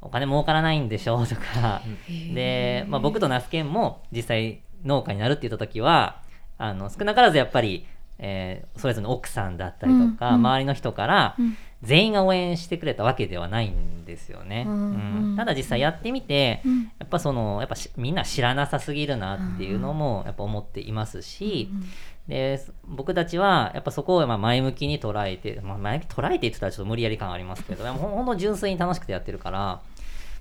[0.00, 1.82] お金儲からないんでしょとか、
[2.34, 6.22] で、まあ、僕とナスケンも実際農家になるって言った時は
[6.56, 7.86] あの少なからずやっぱり、
[8.18, 10.40] えーそれぞれの奥さんだったりとか、うんうん。
[10.46, 11.56] 周りの人から、うん。
[11.82, 14.64] 全員が応援してくれたわけではないんですよね。
[14.66, 15.36] うんうん。
[15.36, 16.82] ただ実際やってみて、うん。
[16.98, 21.68] やっぱそのやっぱしみんな知らなさすぎるなっていうのもやっぱ思っていますし、
[22.28, 29.80] で僕たちはやっぱそこをまあ前向きに捉えて、まあ、前向きに捉えてって言ったらちょっと無理やり感ありますけどほんほんと純粋に楽しくてやってるから、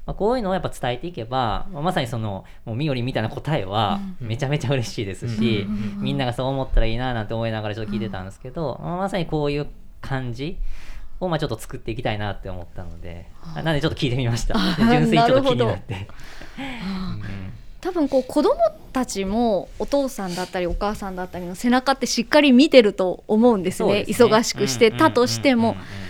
[0.05, 5.65] まあ、こういうのをやっぱ伝えていけば、まあまさにそのもうみよりみたいな答えはめちゃめちゃ嬉しいですし、
[5.97, 9.67] みんながそう思ったらいいななんて思いながらちょっと聞いてたんですけど、まあまさにこういう
[10.01, 10.57] 感じ
[11.19, 14.55] をまあちょっと作っていきたいなって思ったので、なんでちょっと聞いてみました。
[14.57, 16.07] あ 純粋にちょっと気になって。
[17.81, 18.55] 多分こう子供
[18.93, 23.93] たちもお父さんだったりお母さんだったりの背中ってしっかり見てると思うんですね。
[23.93, 24.05] ね。
[24.07, 25.71] 忙しくしてたとしても。
[25.71, 26.04] うんうんうんうん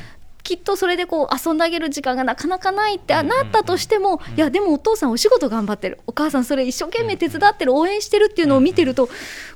[0.46, 6.00] きっとそれでこう遊んであげる時間がなかなかないってなんったとしてもいやでもお父さんお仕事頑張ってる。
[6.06, 9.10] お母さんそれ一生懸命手伝ってる応援してるっていうのを見てると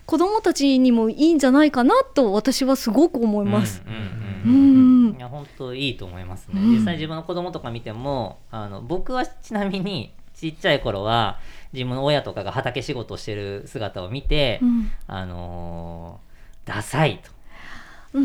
[0.08, 3.84] 子供たちにもいいんじゃないかなと私はすごく思います。
[3.86, 5.16] うんうんうんうん。
[5.16, 6.72] いや本当いいと思いますね、うん。
[6.72, 11.40] 実際自分の子供とか見てもあの僕はちなみにちっちゃい頃は
[11.72, 14.92] 自分の親とかが畑仕事をしてる姿を見て、うん。
[15.06, 16.30] あのー
[16.66, 17.30] ダサいと。
[17.32, 17.39] うん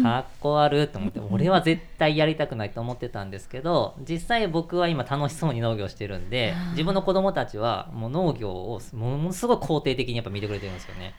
[0.02, 11.14] かっこ悪いと思って、俺は絶対やりたくないと思ってたんですけど実際僕は今楽しそうに農業してるんで自分の子供たちはもう農業をものすごい肯定的にやっぱ見てくれてるんですよね。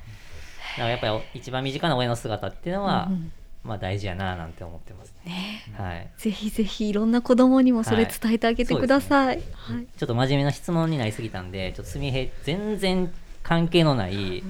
[0.78, 3.32] だからやっぱり一番身近な親の姿っていうのは、うん
[3.66, 5.64] まあ大事やななんて思ってますね。
[5.76, 6.08] はい。
[6.18, 9.42] ぜひぜひいろんな子供にもそれはい伝えてあげてください。
[9.54, 9.88] はい。
[9.98, 14.44] ちょっと真面目な質問になりすぎたんで、ちょっとすみへ全然関係のない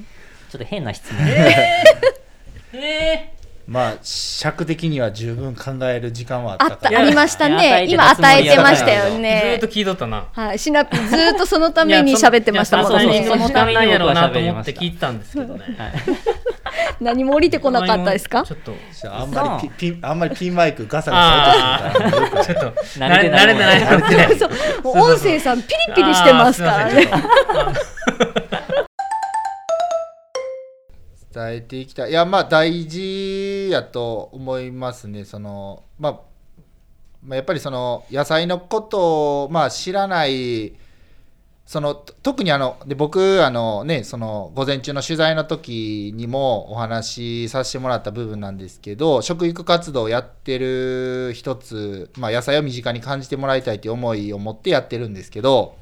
[0.50, 1.28] ちょっと変な質問、
[2.74, 3.34] え
[3.68, 7.00] まあ尺的には十分考える時間はああったから。
[7.00, 7.86] ありましたね。
[7.90, 13.08] 今与えててましたよー、ずーっねと聞いとったなはいシナピーずーっとそのために喋ってましたもん。
[13.08, 15.64] ねそのためになんやろうなと思って聞いてたんですけどね。
[15.78, 15.94] は い
[17.02, 18.44] 何も降りてこなかったですか？
[18.44, 18.74] ちょっと
[19.12, 22.22] あんまりピあんまりピンマイクガサガサ音するから。
[22.22, 23.44] よくないちょっと慣慣れれてな
[23.78, 23.80] い。
[23.82, 24.28] 慣れてない
[24.84, 27.08] 音声さんピリピリしてますからね
[31.36, 32.12] 伝えていきたい。
[32.12, 35.26] いやまあ大事やと思いますね。
[35.26, 36.20] その、まあ、
[37.22, 40.76] まあやっぱりその野菜のことを、まあ、知らない
[41.66, 55.76] その特にあので僕あのねその午前中の取材の時にもお話しさせてもらった部分なんですけど食育活動をやってる一つ、まあ、野菜を身近に感じてもらいたいという思いを持ってやってるんですけど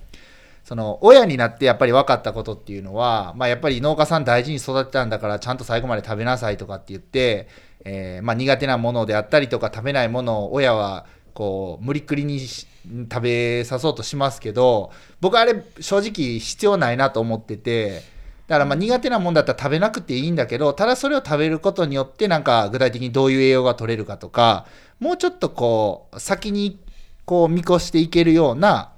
[0.63, 7.49] その親になってやっぱり分かったことっていうのは、まあ、やっぱり農家さん大事に育てたんだからちゃんと最後まで食べなさいとかって言って、
[7.83, 12.67] えーまあ、苦手なものであったりとか食べないものを親はこう無理くりにし
[13.11, 18.01] 食べさそうとしますけど僕あれ正直必要ないなと思ってて
[18.47, 24.65] だからまあ苦手なもんだったら食べなくていいんだけどただそれを食べることによってなんか具体的にどういう栄養が取れるかとか
[24.99, 26.79] もうちょっとこう先に
[27.25, 28.92] こう見越していけるような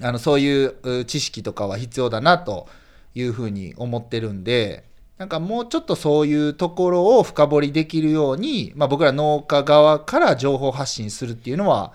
[0.00, 2.68] あのそういうう知識とかは必要だなと
[3.14, 4.84] いうふうに思ってるんで
[5.18, 11.92] なんかもうちょっとそういうところを深掘りできるように、まあ、僕ら農家側から情報発信するっていうのは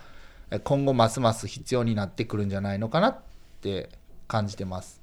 [0.51, 3.17] え今後ますます必要になってくるんじゃないのかなっ
[3.61, 3.89] て
[4.27, 5.01] 感じてます。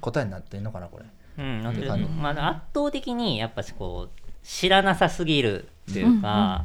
[0.00, 1.04] 答えになってんのかなこれ。
[1.38, 2.08] うん、なんていうって感じ。
[2.10, 6.64] まあ、圧倒的にやっぱしこう知らなさすぎるっていうか、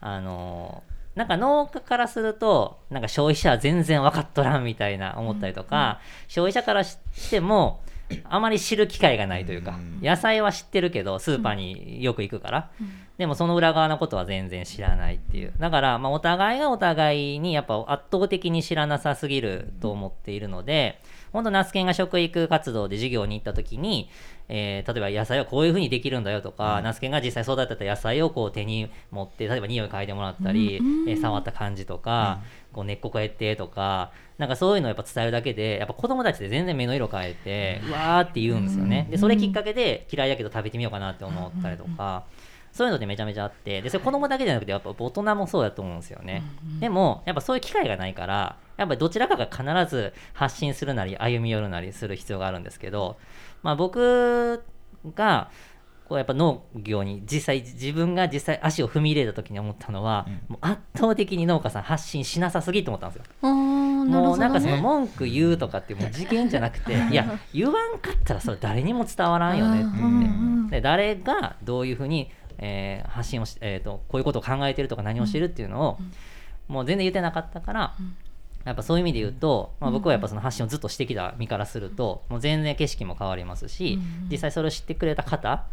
[0.00, 0.82] あの
[1.14, 6.98] なんか農家からするとなんか消費者は全然分かっとらんみたいな思ったりとか、消費者からし
[7.30, 7.80] ても
[8.24, 12.70] あまり知る機会がないというか、野菜は知ってるけどスーパーによく行くから、
[13.18, 15.52] でもその裏側のことは全然知らないっていう。
[15.58, 21.00] だからまあお互いがお互いにやっぱ圧倒的に知らなさすぎると思っているので
[21.32, 24.08] 本当ナスケンが食育活動で授業に行った時に、
[24.48, 30.76] えー例えば野菜はこういうふうにできるんだよとか、ナスケンが実際育てた野菜をこう手に持って例えば匂い嗅いでもらったり、
[31.08, 32.40] えー触った感じとか、
[32.72, 39.08] こう根っここうやってとかなんかそういうのをやっぱ伝えるだけでやっぱ子供たちで全然目の色変えて、うわーって言うんですよね。
[39.10, 42.24] でそれきっかけで嫌いだけど食べてみようかなって思ったりとか。
[42.72, 46.42] そういうのでめちゃめちゃあってでそれ子供だけじゃなくてやっぱ大人もそうだと思うんですよね、
[46.80, 53.18] でもやっぱそういう機会がないからやっぱりどちらかが必ず発信するなり歩み寄るなりする必要があるんですけど、
[53.62, 54.64] まあ、僕
[55.14, 55.50] が
[56.08, 63.48] こうやっぱ農業に実際自分が実際足を踏み入れた時に思ったのは、もう圧倒的に農家さん発信しなさすぎと思ったんですよ。
[63.48, 70.68] もうなんかそのね文句言うとかってもう事件じゃなくていや言わんかったらそれ誰にも伝わらんよねって言って、うん。
[70.68, 72.30] で誰がどういうふうに、
[72.62, 75.98] えー発信をし、えー、とこういうことを考えてるとか何をしてるっていうのを、
[76.68, 77.94] もう全然言ってなかったから、
[78.64, 83.98] やっぱそういう意味で言うと、まあ、僕はやっぱその発信をずっとしてきた身からするともう全然景色も変わりますし、
[84.30, 85.66] 実際それを知ってくれた方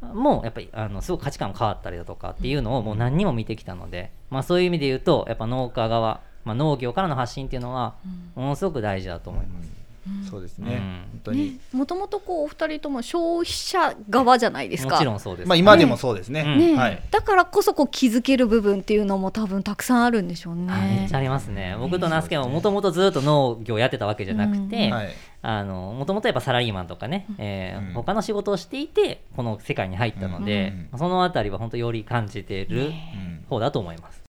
[0.00, 7.96] もやっぱりあのすごく価値観も変わったりだとかっていうのをもう何にも見てきたので、まあ、そういう意味で言うとやっぱ農家側、まあ、農業からの発信っていうのは
[8.34, 9.79] ものすごく大事だと思います。
[10.28, 10.78] そうですね、うん。
[10.78, 14.94] 本当に、ねもともとこうお二人とも消費者側じゃないですか。
[14.94, 16.58] もちろんそうです、まあ今でもそうですね、うん。
[16.58, 16.74] ね。
[16.74, 17.02] はい。
[17.10, 21.04] だからこそこう気づける部分っていうのも多分たくさんあるんでしょうあめね。
[21.06, 21.76] っちゃありますね。
[21.78, 25.10] 僕とナスケはもともとずっと農業やってたわけじゃなくて、うんはい。
[25.42, 34.22] あのもともとやっぱサラリーマンとかね、えーうん他の仕事をしていてこの世界に入ったので、そのあたりは本当より感じてるうん方だと思います。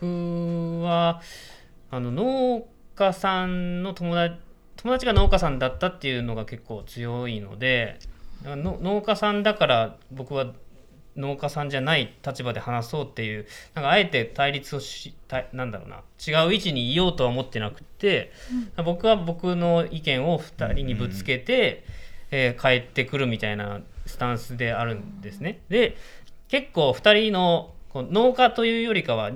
[0.00, 1.20] 僕は
[1.90, 2.64] あの農
[3.00, 4.36] 家さんの友達
[4.76, 7.98] 友達が農家さんだったっていうのが結構強いので
[8.44, 10.52] の農家さんだから僕は
[11.16, 18.30] 農家さんじゃない立場で話そうっていうなんかあえて対立をしたなんだろうな違う位置にいようとは思ってなくて、
[18.84, 21.84] 僕は僕の意見を2人にぶつけて、
[22.30, 25.60] えー帰ってくるみたいなスタンスであるんですね。
[25.68, 25.96] で
[26.48, 29.32] 結構2人の農家というよりかは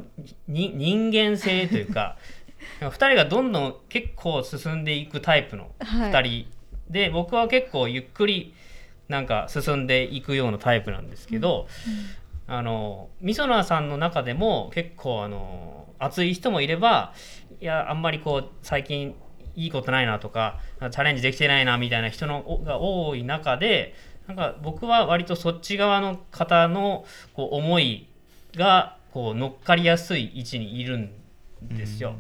[0.46, 2.16] に人間性というか
[2.81, 6.12] 2人がどんどん結構進んでいくタイプのはい。
[6.12, 6.46] 2人、
[6.90, 8.55] で僕は結構ゆっくり
[9.09, 11.66] なんか進んでいくようなタイプなんですけど、
[12.46, 17.14] あのみそなさんの中でも結構あの熱い人もいれば
[17.61, 19.14] いやあんまりこう最近
[19.57, 23.94] いいことないなとかチャレンジできてないなみたいな人のおが多い中で
[24.27, 28.09] なんか僕は割とそっち側の方のこう思い
[28.57, 31.12] がこう乗っかりやすい位置にいるん
[31.62, 32.16] ですよ。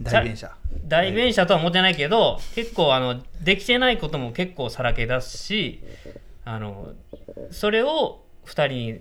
[0.00, 0.52] 代弁者
[0.84, 5.82] 代弁者とは思ってないけど、結構あのできてないことも結構さらけ出すし
[6.44, 6.92] あの
[7.50, 9.00] それを2人に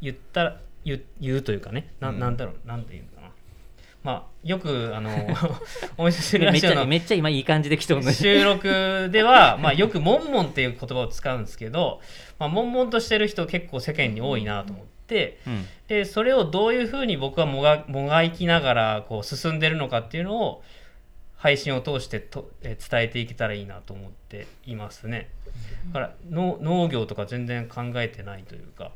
[0.00, 3.28] 言ったら言う言うというかねな,、ん、なんだろうなんていうのかな。
[4.02, 5.10] まあよくあの
[5.96, 12.02] お見せするラジオのめっちゃ今いい感じで来てる収録では、まあ、よく「もんもん」っていう言葉を使うんですけど、
[12.38, 14.93] まあ、もんもんとしてる人結構世間に多いなと思って
[15.46, 15.66] うん。
[15.88, 20.62] でそれをどういうふうに僕はもがもがいきながらこう進んでるのかっていうのを
[21.36, 25.30] 配信を通してとえー伝えていけたらいいなと思っていますね。
[25.88, 28.92] だからの農業とか全然考えてないというか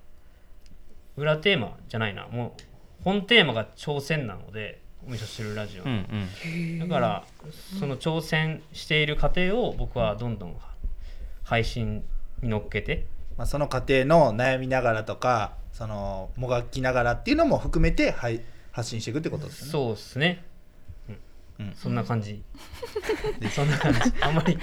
[1.16, 2.26] 裏テーマじゃないな。
[2.28, 2.62] もう
[3.04, 5.90] 本テーマが挑戦なのでお味噌汁ラジオの。
[5.90, 6.28] うん
[6.80, 6.88] うん。
[6.88, 7.24] だから
[7.78, 10.56] その挑戦している過程を僕はどんどん
[11.44, 12.02] 配信
[12.42, 13.06] に乗っけて。
[13.36, 19.70] まあ、その過程の悩みながらとかそのもがきながらっていうのも含めて、はい、発信していくってことですね。
[19.70, 20.44] そうですね、
[21.58, 21.66] うん。
[21.66, 22.42] うんそんな感じ。
[23.54, 24.00] そんな感じ。
[24.20, 24.58] あんまり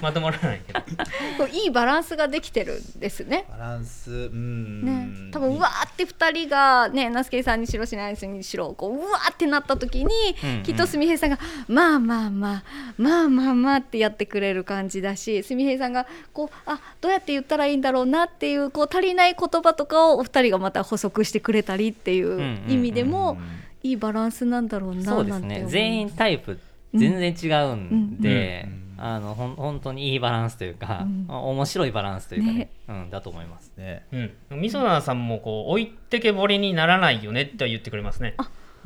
[0.00, 1.46] まとまらないけど。
[1.46, 3.46] いいバランスができてるんですね。
[3.50, 10.62] バランスうん、ね、多分うわーって2人がね那須圭さんにしろしないにしろこううわーってなった時に、うんうん。
[10.62, 12.62] きっとすみへいさんが「まあまあまあ
[12.98, 23.38] まあまあまあ」ってやってくれる感じだしすみへいさんがこうあどうやって言ったらいいんだろうなっていうこう足りない言葉とかをお二人がまた補足してくれたりっていう意味でも
[23.82, 25.64] いいバランスなんだろうなそうですなんて思う。
[25.64, 26.58] ね全員タイプ
[26.94, 28.72] 全然違うんで、うん。
[28.72, 31.26] うんあのほん本当にいいバランスというか、うん。
[31.28, 32.70] 面白いバランスというかねね。
[32.88, 33.70] うん、だと思います。
[33.76, 34.06] ね。
[34.50, 34.60] うん。
[34.60, 38.34] みそなさんもこう置いてけぼりにならないよねっては言ってくれますね。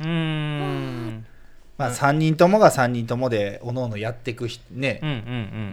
[0.01, 1.25] うーん。
[1.77, 5.01] まあ、3人ともが3人ともでおのおのやっていくひね、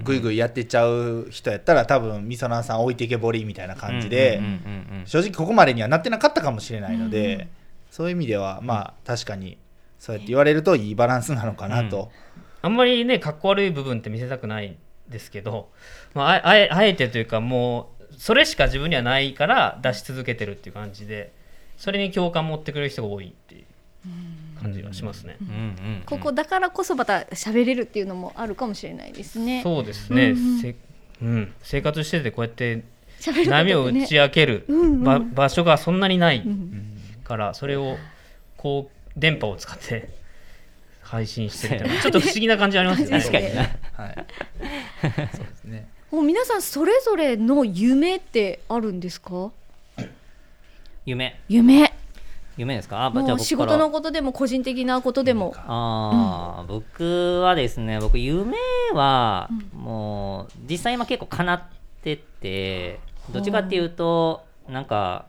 [0.04, 4.40] ぐいぐいやってっちゃう人やったら多分みそなさん置いてけぼりみたいな感じで、
[5.04, 7.48] 正直ここまでにはなってなかったかもしれないので、
[7.90, 9.58] そういう意味ではまあ確かに
[9.98, 12.10] そうやって言われるといいバランスなのかなと、
[12.62, 14.76] あんまりねかっこ悪い部分って見せたくない
[15.08, 15.68] ですけど、
[16.14, 21.32] まあ、ああえあえてというかもうそれしか自分にはないから出し続けてるっていう感じで
[21.76, 23.64] それに共感持ってくれる人が多いっていう
[24.60, 25.36] 感じがしますね。
[25.40, 25.56] うんうんう
[26.00, 26.02] ん。
[26.04, 29.62] ここだからこそまた喋れるっていうのもあるかもしれないですね。
[29.62, 30.60] そうですね、うんうん。
[30.60, 30.76] せ
[31.20, 32.84] うん、生活しててこうやって
[33.20, 36.38] 喋ること波を打ち明けるうんうんば場所がそんなにない。
[36.38, 36.97] うん
[37.28, 37.96] からそれを
[38.56, 40.08] こう電波を使って
[41.02, 43.18] 配信してるみたいなちょっと不思議な感じありますよね。
[43.20, 43.60] 確かにな。
[43.62, 43.66] は
[44.08, 44.26] い、
[45.36, 45.88] そうですね。
[46.10, 49.50] もう皆さんそれぞれの夢ってあるんですか？
[51.04, 51.38] 夢。
[51.48, 51.92] 夢。
[52.56, 53.06] 夢ですか？
[53.06, 55.54] あじゃあもう仕事のことでも個人的なことでも。
[55.56, 58.56] あー、僕はですね僕夢
[58.94, 61.62] はもう実際今結構叶っ
[62.02, 62.98] てて
[63.30, 65.26] どっちかっていうとなんか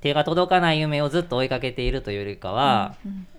[0.00, 2.94] 手が届かない夢をずっと追いかけているというよりかは、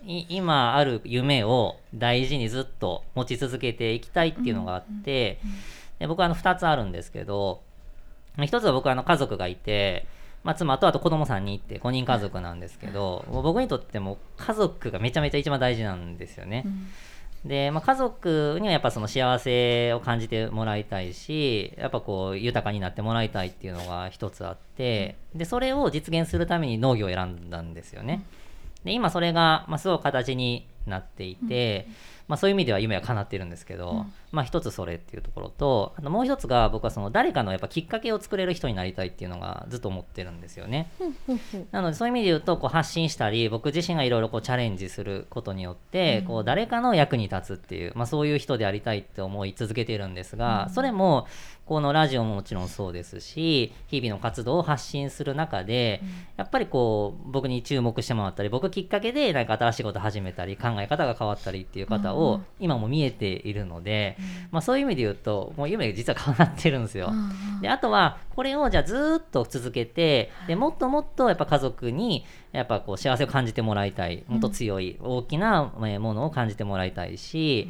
[0.05, 5.39] い今ある夢を大事にずっと持ち続けていきたいっていうのがあって、
[5.99, 7.61] で僕はあの2つあるんですけど
[8.37, 10.05] 1つは僕はあの家族がいて、
[10.43, 16.65] まあ、妻とあと子供3人いて5人家族なんですけど、僕にとっても家族がめちゃめちゃ一番大事なんですよね。
[17.45, 28.23] で、まあ、家族にはやっぱその幸せを感じてもらいたいしやっぱこう豊かになってもらいたいっていうのが一つあってでそれを実現するために農業を選んだんですよね。
[28.83, 31.87] で今それが、まあ、すごく形になっていて、
[32.27, 40.91] まあ、そういう意味では夢は叶ってるんですけど、まあ一つそれっていうところとあともう一つが僕はその誰かのやっぱきっかけを作れる人になりたいっていうのがずっと思ってるんですよね。
[41.71, 51.27] なのでそういう意味で言うとこう発信したり僕自身がいろいろこうチャレンジすることによって、こう誰かの役に立つっていう、まあ、そういう人でありたいって思い続けているんですが、それも
[51.65, 56.01] このラジオももちろんそうですし日々の活動を発信する中で、
[56.37, 64.17] やっぱりこう僕に注目してもらったり僕きっかけで何か新しいこと始めたり考え方が変わったりっていう方を今も見えているので、
[64.51, 67.11] まあ、そういう意味で言うともう夢実は叶ってるんですよ。
[67.61, 77.69] であとはこれをじゃあずーっと続けてでもっともっとやっぱ家族にやっぱこう幸せを感じてもらいたいもっと強い大きなえーものを感じてもらいたいし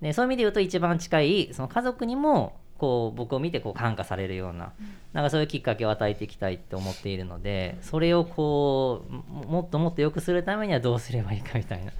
[0.00, 4.72] でそういう意味で言うと一番近いその家族にもこう僕を見てこう感化されるような
[5.12, 11.92] なんかそういうきっかけを与えていきたいって思っているのでそれをこうももっともっと良くするためにはどうすればいいかみたいな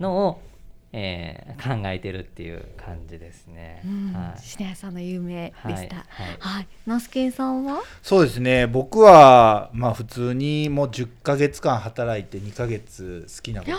[0.00, 0.42] のを、
[0.92, 3.82] えー考えてるっていう感じですね。
[4.14, 4.40] はい。
[4.40, 5.96] 篠谷さんの夢でした。
[5.96, 6.04] は
[6.38, 6.62] はい。
[6.62, 7.82] い、那須圭さんは？
[8.02, 8.66] そうですね。
[8.66, 13.76] 僕はまあ普通にもう10ヶ月間働いて2ヶ月好きなこと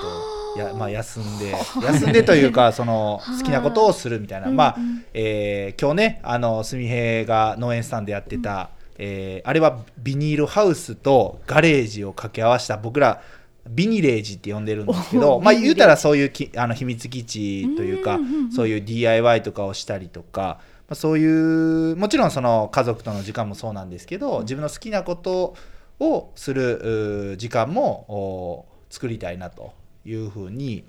[0.55, 1.51] をや、まあ、休んで
[1.83, 4.75] 休んでというか その好きなことをするみたいな、まあ、
[5.13, 13.21] えー今日ねあのすみへが農園スタンドやってた、えーあれはビニールハウスとガレージを掛け合わせた僕ら
[13.69, 25.55] ビニレージって呼んでるんですけおど、まあ、言うたらそういうきあの秘密基地というかうんうんうんそういう DIY とかをしたりとか、まあ、そういうもちろんその家族との時間もそうなんですけど自分の好きなこと
[25.99, 29.73] をする時間もお作りたいなと
[30.05, 30.83] いうふうに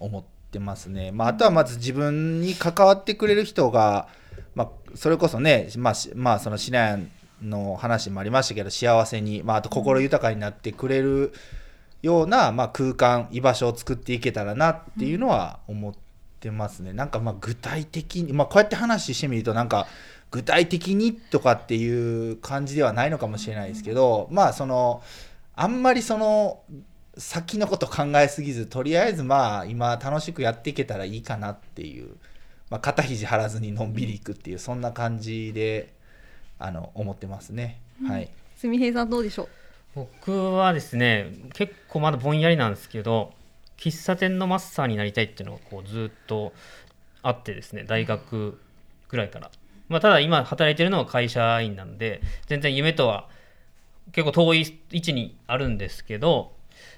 [0.00, 1.12] 思ってますね。
[1.12, 4.08] まあ、あとはまず自分に関わってくれる人が、
[4.54, 7.10] まあ、それこそね、まあしまあ、そのシナヤン
[7.42, 11.32] の話もありましたけど幸せに、まあ、あと心豊かになってくれる
[12.02, 15.94] ような、まあ、空間居場所を作っていけたらなっていうのは思っ
[16.40, 16.92] てますね。
[16.92, 19.86] なんかまあ具体的に、まあ、こうやって話してみるとなんか
[20.30, 25.02] 具体的にとかっていう感じではないのかもしれないですけど、まあその
[25.54, 26.60] あんまりその
[27.16, 32.16] 先のこと考えすぎずとりあえずまあ今楽しくやっていけたらいいかなっていう、
[32.68, 35.94] まあ、肩肘張らずにのんびりいくっていうそんな感じで
[36.58, 37.80] あの思ってますね。
[38.06, 39.48] はい、すみへいさんどうでしょう？
[39.96, 43.32] 僕はですね結構まだぼんやりなんですけど
[43.78, 46.52] 喫茶店のマスターになりたいっていうのがこうずっと
[47.22, 48.60] あってですね大学
[49.08, 49.50] ぐらいから、
[49.88, 53.26] まあ、ただ今働いてるのは会社員なんで全然夢とは
[54.12, 56.52] 結構遠い位置にあるんですけど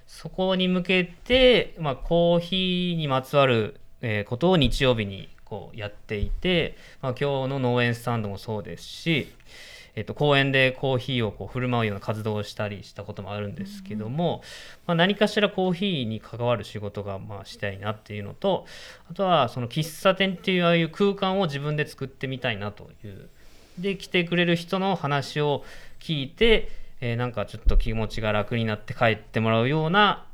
[0.09, 9.29] そこに向けて、まあ、コーヒーにまつわる、えことを日曜日にこうやっていて、まあ、今日の農園スタンドもそうですし、
[9.99, 14.43] えっと、公園でコーヒーをこう振る舞うような活動をしたりしたこともあるんですけども、
[14.87, 18.65] まあ、何かしらコーヒーに関わる仕事がまあしたいなっていうのと
[19.11, 23.29] あとはその喫茶店っていうああいう空間を自分で作ってみたいなという。
[23.77, 25.65] で来てくれる人の話を
[26.01, 26.69] 聞いて、
[27.01, 30.27] えーなんかちょっと気持ちが楽になって帰ってもらうような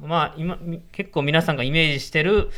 [0.00, 2.50] まあ今み結構皆さんがイメージしてる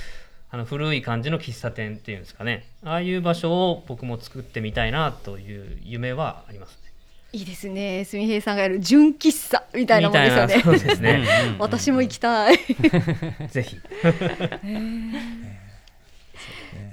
[0.51, 2.65] あの古い感じの喫茶店っていうんですかね。
[2.83, 6.89] ああいう場所を僕も作ってみたいなという夢はありますね。
[7.35, 8.07] いいですね。
[8.07, 10.63] すみへいさんがやる純喫茶みたいなもんですよね。
[10.65, 11.27] そうですね。
[11.59, 12.57] 私も行きたい。
[13.51, 13.77] ぜひ。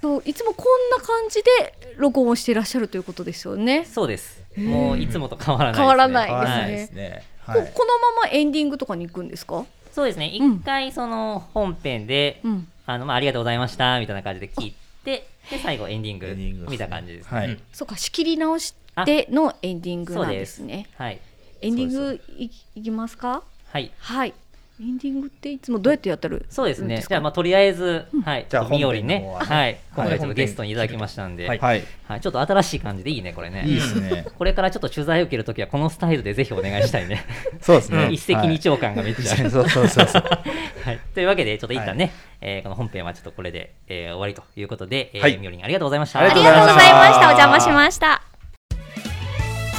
[0.02, 3.86] そういつもこんな感じで録音をしていらっしゃるということですよね。
[3.86, 4.44] そうです。
[4.58, 6.72] もういつもと変わらないです、ね、変わらない。
[6.72, 7.24] でですすね。
[7.46, 7.72] こはい。
[7.74, 9.66] このままエンディングとかに行くんですか？
[9.94, 10.36] そうですね。
[10.38, 10.56] うん。
[10.58, 17.48] 一回その本編で、うんあのまあ、ありがとうございましたみたいな感じで聞いてで最後エンディング見た感じですね、はい。
[17.50, 17.62] うん。
[17.74, 18.76] そうか仕切り直し
[19.06, 20.56] てのエンディングなんでそうです。
[20.58, 21.20] すねはい。
[21.62, 23.44] エンディングいいきますか？
[23.72, 23.92] はい。
[24.00, 24.34] はい。
[24.78, 26.46] エンディングっていつもどうやってやってる？
[26.50, 26.98] そうですね。
[26.98, 27.08] か？
[27.08, 28.46] じゃあまあとりあえず、はい。
[28.50, 29.46] じゃあみよりね、はね。
[29.46, 29.78] はい。
[29.96, 31.80] 今回ちょっとはいゲストにいただきましたんで、ははい。
[31.80, 31.84] い。
[32.08, 33.64] はい、ちょっと新しい感じでいいねこれね。
[33.66, 34.26] いいですね。
[34.38, 37.24] これからちょっと取材を受けるときはこのスタイルでぜひお願いしたいね。
[37.62, 38.10] そうですね。
[38.14, 39.34] 一石二鳥感がめっちゃ。
[39.34, 39.50] ある。
[39.50, 40.24] そうそうそうそう。
[40.86, 41.00] はい。
[41.16, 45.38] というわけでちょっと一旦ね、えーこの本編はちょっとこれで、えー終わりということで、えーはい。
[45.38, 46.20] みよりんありがとうございました。
[46.20, 46.80] ありがとうございまし
[47.20, 47.28] た。
[47.28, 48.22] お邪魔ししました。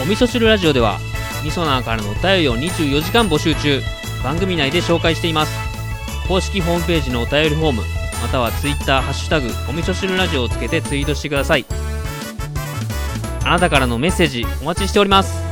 [0.00, 0.98] お味噌汁ラジオでは
[1.44, 3.80] 味噌ナーからのお便りを24時間募集中。
[4.24, 5.52] 番組内で紹介しています。
[6.26, 7.82] 公式ホームページのお便りフォーム
[8.20, 11.64] またはツイッターハッシュタグお味噌汁ラジオをつけてツイートしてください。
[13.44, 15.45] あなたからのメッセージお待ちしております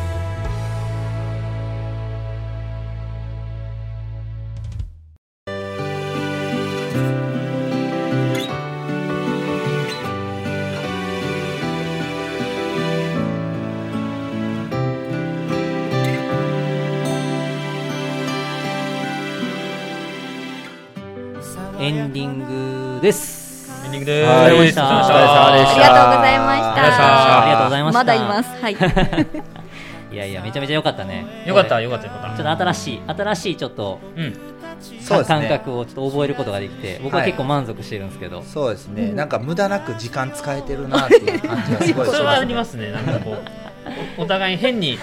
[24.14, 24.28] です。
[24.28, 24.52] はい。
[24.52, 24.84] お疲れ様でした。
[24.84, 25.82] お疲れ様でした。
[25.82, 27.40] ありがとうございました。
[27.40, 27.98] ありがとうございました。
[27.98, 28.62] まだいます。
[28.62, 28.76] はい。
[30.14, 31.44] いやいや、めちゃめちゃ良かったね。
[31.44, 34.32] よかったこよかったよかっれちょっと新しい、新しいちょっと、たうん。
[35.00, 35.48] そうですね。
[35.48, 42.40] 感覚をちょっと覚えることができて、僕ははい結構満足してるんですけど、そうですね、なんか無駄なく時間使えてるなっていう感じがすごいしそれはますね。
[42.42, 42.92] ありますね。
[42.92, 44.98] なんかこうおお互い変に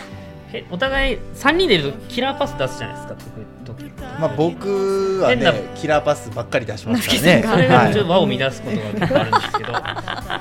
[0.54, 3.16] へお互い3人でいるとキラーパス出すじゃないですか
[3.66, 7.44] 時々まあ僕は変なね、キラーパスばっかり出しますからね。
[7.48, 9.72] それがちょっはと輪を乱すことが結構あるんですけど、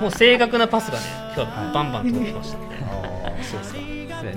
[0.00, 1.04] もう正確なパスがね、
[1.36, 2.64] 今日はバンバン通ってましたね。
[2.64, 3.80] いあーそうですか。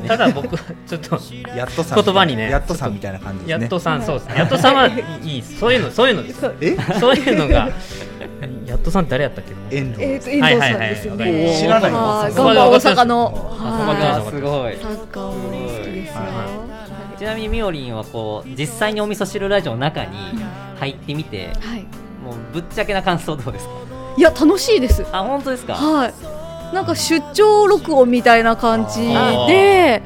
[0.08, 1.20] ただ僕はちょっと、
[1.58, 2.04] やっとさん。
[2.04, 3.52] 言葉にねやっとさんみたいな感じですね。
[3.62, 4.36] やっとさん、そうですね。
[4.38, 6.54] やっとさんはいい、そういうの、そういうのですよ。
[6.62, 6.78] え？
[7.00, 7.70] そういうのが、
[8.84, 9.78] やっとさん誰やったっけ？
[9.78, 11.32] 遠藤えっと遠藤さんですよはいはい。
[11.32, 11.58] はいね。
[11.58, 11.92] 知らない。
[11.92, 14.42] ガンバ大阪のさす。
[14.42, 14.76] ごい。
[14.76, 16.20] サッカーも好きですよ
[17.18, 20.18] ちなみにみおりんはこう実際にお味噌汁ラジオの中に
[20.80, 21.84] 入ってみて、はい。
[22.22, 23.72] もうぶっちゃけな感想どうですか？
[24.18, 25.06] いや楽しいです。
[25.14, 25.76] あ本当ですか？
[25.76, 26.14] はい。
[26.76, 29.08] なんか出張録音みたいな感じ
[29.48, 30.04] で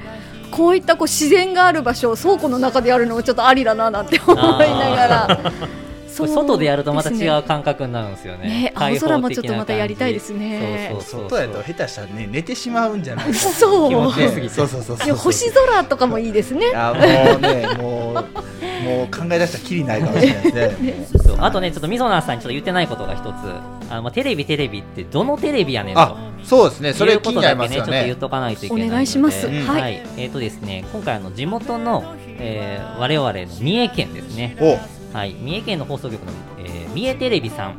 [0.52, 5.52] こういったこう自然がある場所を倉庫の中でやるのもちょっとありだななんて思いながら
[6.26, 8.48] 外でやるとまた違う感覚になるんですよね。
[8.48, 10.90] ね青空もちょっとまたやりたいですね。
[10.92, 13.28] そうそうそう外やと下手したらね寝てしまうんじゃない？
[13.28, 13.90] か そう。
[13.90, 14.48] 気持ちよすぎて。
[14.48, 15.06] ねそうそうそうそう。
[15.06, 16.68] で星空とかもいいですね。
[16.68, 18.48] いやもうねもう
[18.84, 21.08] もう考え出したらきりないかもしれないですね。
[21.26, 21.38] そう。
[21.40, 23.26] あとねちょっとみそなさんにちょっと言ってないことが一つ。
[23.90, 26.02] あのまあテレビテレビってどのテレビやねんと。
[26.02, 26.94] あそうですね。
[26.94, 27.78] それ気になりますね。
[27.78, 29.48] ちょっと言っねとかないといけないお願いします。
[29.48, 29.54] うん。
[29.66, 29.82] はい。
[29.82, 30.04] はい。
[30.18, 34.56] えっ、とですね今回あの地元の、えー、我々の三重県ですね。
[34.60, 37.76] おはい三重県の放送局の、えー三重テレビさん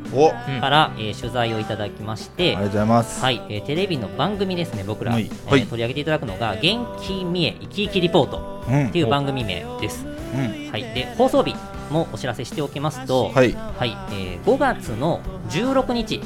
[0.60, 3.22] から、えー取材をいただきましてりがとうございます。
[3.22, 5.26] はい、えーテレビの番組ですね僕ら、はい。
[5.26, 5.66] えーはい。
[5.66, 8.88] 取り上げていただくのが「元気三重生き生きリポート」うん。
[8.88, 10.70] っていう番組名です、うん。
[10.72, 11.54] はい、で放送日
[11.90, 13.52] もお知らせしておきますと、はい。
[13.52, 15.20] はいえー5月の
[15.50, 16.20] 16日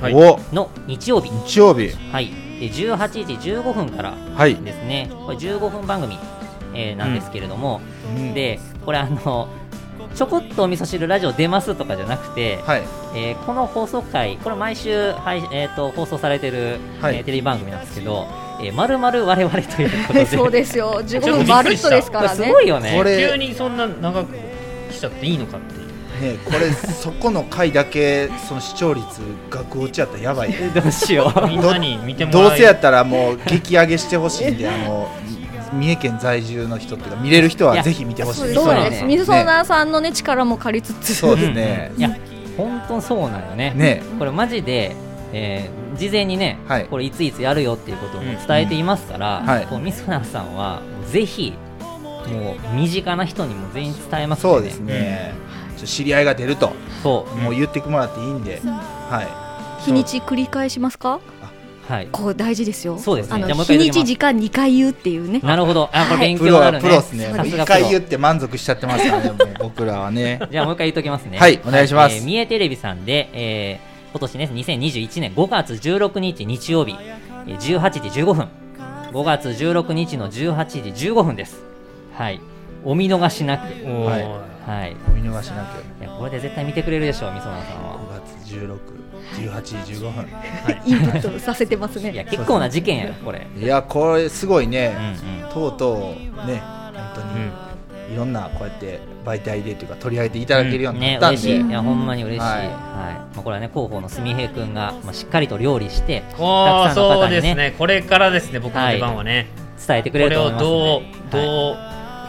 [0.00, 0.14] はい。
[0.14, 1.10] おの日。
[1.10, 1.90] 曜日、日曜日。
[2.10, 2.30] はい、
[2.60, 4.54] で18時15分からはい。
[4.54, 5.10] ですね。
[5.26, 6.18] これ15分番組、
[6.74, 7.82] えーなんですけれども、
[8.16, 8.32] うん。
[8.32, 9.48] でこれあの
[10.16, 12.82] ちょこっとお味噌汁ラジオ出ますとかじゃなくて、はい。
[13.14, 17.16] えーこの放送回これ毎週、はいえー、と放送されてる、はい。
[17.16, 18.26] えーテレビ番組なんですけど
[18.58, 20.24] 「えー、まるまる我々」ということで。
[20.34, 21.02] そうですよ。
[21.04, 22.94] 15ちょっとび分まるっとですかこれらねすごいよね。
[22.96, 24.34] これ急にそんな長く
[24.90, 29.04] しちゃっていいのかっていうねこれそこの回だけその視聴率
[29.50, 30.54] 額落ちやったらやばい。
[30.74, 31.46] どうしよう。
[31.46, 35.10] みんなに見てもらどうせやったらもう激上げしてほしいんであの
[35.72, 38.54] 三重県在住の人っていうか見れる人はぜひ見てほしい。
[38.54, 41.14] そうです水ソナさんのね力も借りつつ。
[41.14, 41.92] そうですね。
[41.96, 42.16] いや
[42.56, 43.72] 本当そうなんよね。
[43.74, 44.02] ね。
[44.18, 44.96] これマジで、
[45.32, 46.84] えー事前にね、はい。
[46.86, 49.46] これいついつやるよっていうことを伝えていますから、うん。
[49.46, 49.66] はい。
[49.66, 51.54] こうミスナーさんはぜひ
[52.30, 55.32] もう身近な人にも全員伝えますんそうですね。
[55.78, 57.36] ちょ知り合いが出るとそう。
[57.36, 58.60] もう言ってもらっていいんで。
[58.64, 59.22] は
[59.84, 61.20] 日にち繰り返しますか？
[61.88, 62.08] はい。
[62.10, 62.98] こう大事ですよ。
[62.98, 63.34] そうですね。
[63.34, 65.40] あのじゃあもう一回日にち時間2回言うっていうね。
[65.42, 65.88] なるほど。
[65.92, 66.26] あこれはい。
[66.28, 66.80] 勉強になるね。
[66.82, 67.80] プロですねもう一さすがプロ。
[67.80, 70.40] 回言って満足しちゃってますからね僕らはね。
[70.50, 71.38] じゃあもう一回言っときますね。
[71.38, 72.16] はいお願いします。
[72.16, 76.96] えー三重テレビさんで、えー今年ね2021年5月16日日曜日
[77.46, 78.48] えー18時15分。
[79.12, 81.62] 5月16日の18時15分です。
[82.16, 82.40] はい。
[82.84, 83.62] お見逃しなく。
[83.84, 84.22] はい。
[84.66, 84.96] はい。
[85.08, 86.02] お見逃しなく。
[86.02, 87.98] いやこれで絶対見てくれるでしょうみそなさんは。
[88.10, 88.78] 5月16、
[89.36, 90.26] 18時15分。
[90.84, 93.46] インプットさせてますいやね結構な事件やろこれ。
[93.58, 94.96] いや、これすごいうんね、
[95.44, 95.48] うん。
[95.52, 97.20] とうとうね、本当
[98.08, 101.68] にいろんなこうやって媒体でというか取り上げていただけるようになねったんで、嬉しい。
[101.68, 102.66] いやほんまに嬉しい、ははい。
[102.66, 107.74] いまあ、これはね広報のすみへい君が、まあ、しっかりと料理してたくさんの方にねそうですね。
[107.76, 109.48] これからですね僕の出番はね、
[109.86, 111.76] 伝えてくこれをれると思いますどうのでどう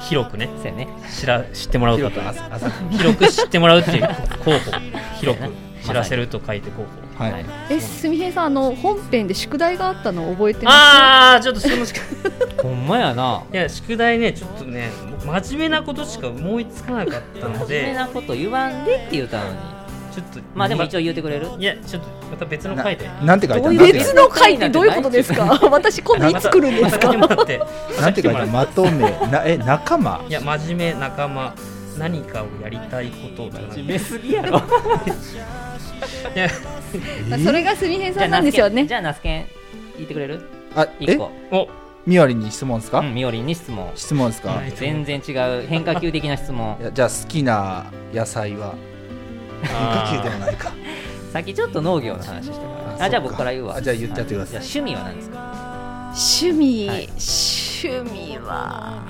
[0.01, 0.87] 広くねね。
[1.11, 2.21] 知ら知ってもらうかと。
[2.91, 4.07] 広く知ってもらうっていう
[4.43, 4.59] 候補
[5.19, 5.51] 広く
[5.87, 7.45] 知らせると書いて候補はい、はい。
[7.71, 8.07] えす。
[8.07, 10.75] みへいさんあの本編で宿題があったの覚えてます？
[10.75, 11.99] ああちょっとその宿
[12.61, 13.43] ほんまやな。
[13.51, 14.91] いや宿題ねちょっとね
[15.25, 19.55] 真面目なことしか思いつかなかったの真面目でなこと言わんでって言ったのに。
[20.13, 21.47] ちょっとまあでも一応言ってくれる？
[21.59, 23.07] いやちょっとまた別の回で。
[23.23, 25.59] なんて書いてあるどういう別の回ってどういうことですか？
[25.71, 27.13] 私今度いつ来るんですか？
[27.13, 30.21] またまた来てもらってなんて書いてあるまとめ、なえ、仲間？
[30.27, 31.53] いや真面目仲間。
[31.99, 33.67] 何かをやりたいことじゃな。
[33.73, 34.61] 真面目すぎやろ
[36.35, 36.49] いや
[37.43, 38.85] それがすみへいさんなんですよね。
[38.85, 39.45] じゃあナスケン
[39.97, 40.41] 言ってくれる？
[40.75, 41.67] あ、え一個、お
[42.05, 43.91] みわりに質問ですか、うん、みおりんに質問。
[43.95, 46.77] 質問ですか、はい全然違う変化球的な質問。
[46.93, 48.75] じゃあ好きな野菜は？
[49.63, 50.71] 変化球でもないか。
[51.33, 52.63] さっきちょっと農業の話したか
[52.99, 53.05] ら。
[53.05, 53.75] あじゃあ僕から言うわ。
[53.75, 54.61] あじゃあ言ってやってください。
[54.61, 56.13] じゃあ趣味は何ですか？
[56.15, 59.03] 趣味、はい趣味は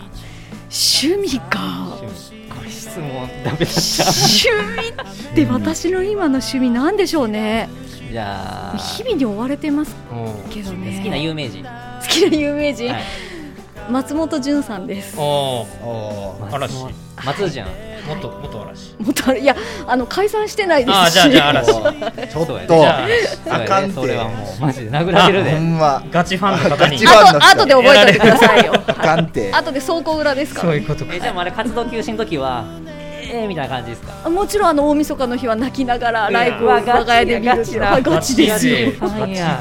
[0.70, 1.98] 趣味か。
[2.02, 4.50] 趣味これ質問ダメだっ趣
[4.80, 4.90] 味
[5.32, 7.70] って私の今の趣味なんでしょうね。
[8.08, 10.98] たじゃあ日々に追われてますおけどね。
[10.98, 11.70] 好きな有名人、好
[12.08, 13.04] きな有名人、はい、
[13.90, 15.18] 松本潤さんです。
[15.20, 16.86] おおー嵐。
[17.26, 17.66] 松潤
[18.08, 18.96] 元元嵐。
[19.00, 19.56] 元あれいや
[19.86, 21.02] あの解散してないですし。
[21.02, 21.68] あじゃあじゃあ嵐。
[21.68, 22.60] ちょっと。
[22.68, 23.08] じゃ
[23.50, 23.94] ああかんて。
[23.94, 25.52] それはもうマジで殴られるで。
[25.52, 26.04] ほんま。
[26.10, 27.06] ガチファンの方に。
[27.06, 28.74] あと後で覚えておいてくださいよ。
[28.88, 29.54] あかんて。
[29.54, 30.70] 後で倉庫裏ですから。
[30.70, 31.14] そういうことか。
[31.14, 32.66] えじゃああれ活動休止の時は
[33.30, 34.30] えー、みたいな感じですか？
[34.30, 37.82] もちろんあの大晦日の日は泣きながらライブを我が家で見るガチですよ。
[38.02, 38.98] ガチで。
[39.00, 39.60] はいや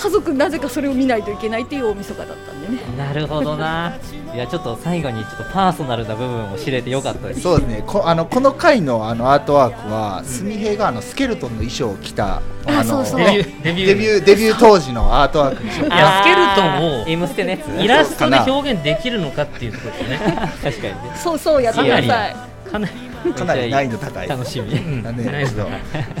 [0.00, 2.80] 家族なぜかそれを見ないといけないっていう大晦日だったんでね。
[2.96, 3.92] なるほどな。
[4.34, 7.42] いやちょっと最後にちょっとパーソナルな部分を知れてよかったです。
[7.42, 7.82] そうですね。
[7.86, 14.24] こあのこの回のあのアートワークはすみへいがあのスケルトンの衣装を着たあのデビューデビューデビュー。
[14.24, 20.52] デビュー当時のアートワークにしよういやスケルトンを M ステのやつイラストで表現できるのかっていうところですよね。
[20.62, 20.98] 確かにね。
[21.16, 22.36] そうそうやってください。
[22.70, 24.28] かなりかなり難易度高い。
[24.28, 24.72] 楽しみ。
[24.72, 25.02] うん。
[25.02, 25.44] なんでない。
[25.44, 25.68] ですかち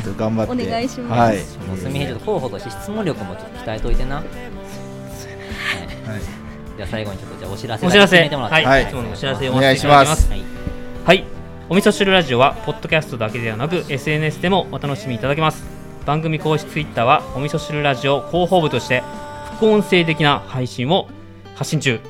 [0.08, 0.66] ょっと頑張って。
[0.66, 1.20] お願いします。
[1.20, 1.36] はい。
[1.68, 6.20] もうすみへんちょっと候補として質問力もちょっと鍛えといてな、はい、はい。
[6.76, 10.30] じゃあ最後にちょっとじゃあお知らせお知らせ決めてもらってはい、はいいつものお知らせをお願いします。
[10.30, 10.44] はい。
[11.04, 11.24] はい
[11.68, 15.64] お味噌汁ラジオはポッドキャストだけではなく SNS でもお楽しみいただけます。
[16.04, 19.04] 番組公式ツイッターはお味噌汁ラジオ広報部として
[19.56, 21.08] 副音声的な配信を
[21.54, 22.00] 発信中。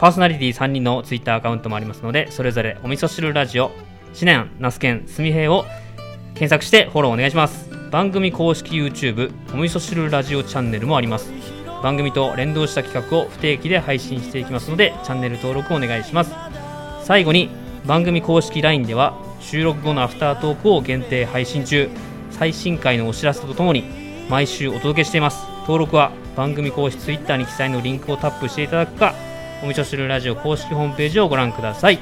[0.00, 3.70] パーソナリティ3人のツイッターアカウントもありますのでそれぞれお味噌汁ラジオ
[4.12, 5.64] 知念那須研すみへいを
[6.34, 7.70] 検索してフォローお願いします。
[7.90, 11.32] 番組公式 YouTube お味噌汁ラジオチャンネルもあります。
[11.82, 16.32] 番組と連動した企画を不定期で配信していきますのでチャンネル登録お願いします。
[17.04, 17.50] 最後に
[17.86, 21.90] 番組公式 LINE では収録後のアフタートークを限定配信中。
[22.30, 23.84] 最新回のお知らせとともに
[24.30, 25.44] 毎週お届けしています。
[25.62, 29.14] 登録は番組公式 Twitter に記載のリンクをタップしていただくか
[29.62, 31.98] お味噌汁ラジオ公式ホームページをご覧ください。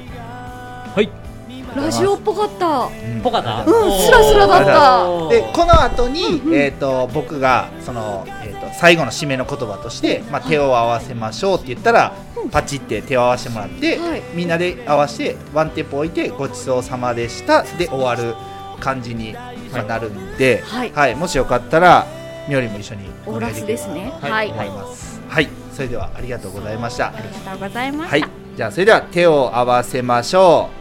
[0.95, 1.28] はい。
[1.75, 2.89] ラジオっぽかった。
[3.23, 3.65] ぽかった？
[3.65, 3.99] うん。
[3.99, 5.29] スラスラだった。
[5.29, 12.13] でこの後に、えー、と僕がその、えー、と最後の締めの言葉として、まあ、手を合わせましょうって言ったら、
[12.51, 14.21] パチって手を合わせてもらって、はい。
[14.33, 17.63] みんなで合わせてワンテンポ置いてごちそうさまでした。
[17.63, 18.35] で終わる
[18.79, 19.33] 感じに、
[19.71, 21.15] まあなるんで、はい。
[21.15, 22.07] もしよかったら
[22.47, 24.11] みおりも一緒にオーラスですね。
[24.21, 24.51] はい。
[24.51, 25.19] はい、思います。
[25.29, 27.09] はい、それではありがとうございました。
[27.09, 28.21] ありがとうございまはい。
[28.21, 30.78] した、じゃあそれでは手を合わせましょう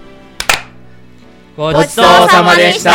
[1.59, 2.91] ごちそうさまでした。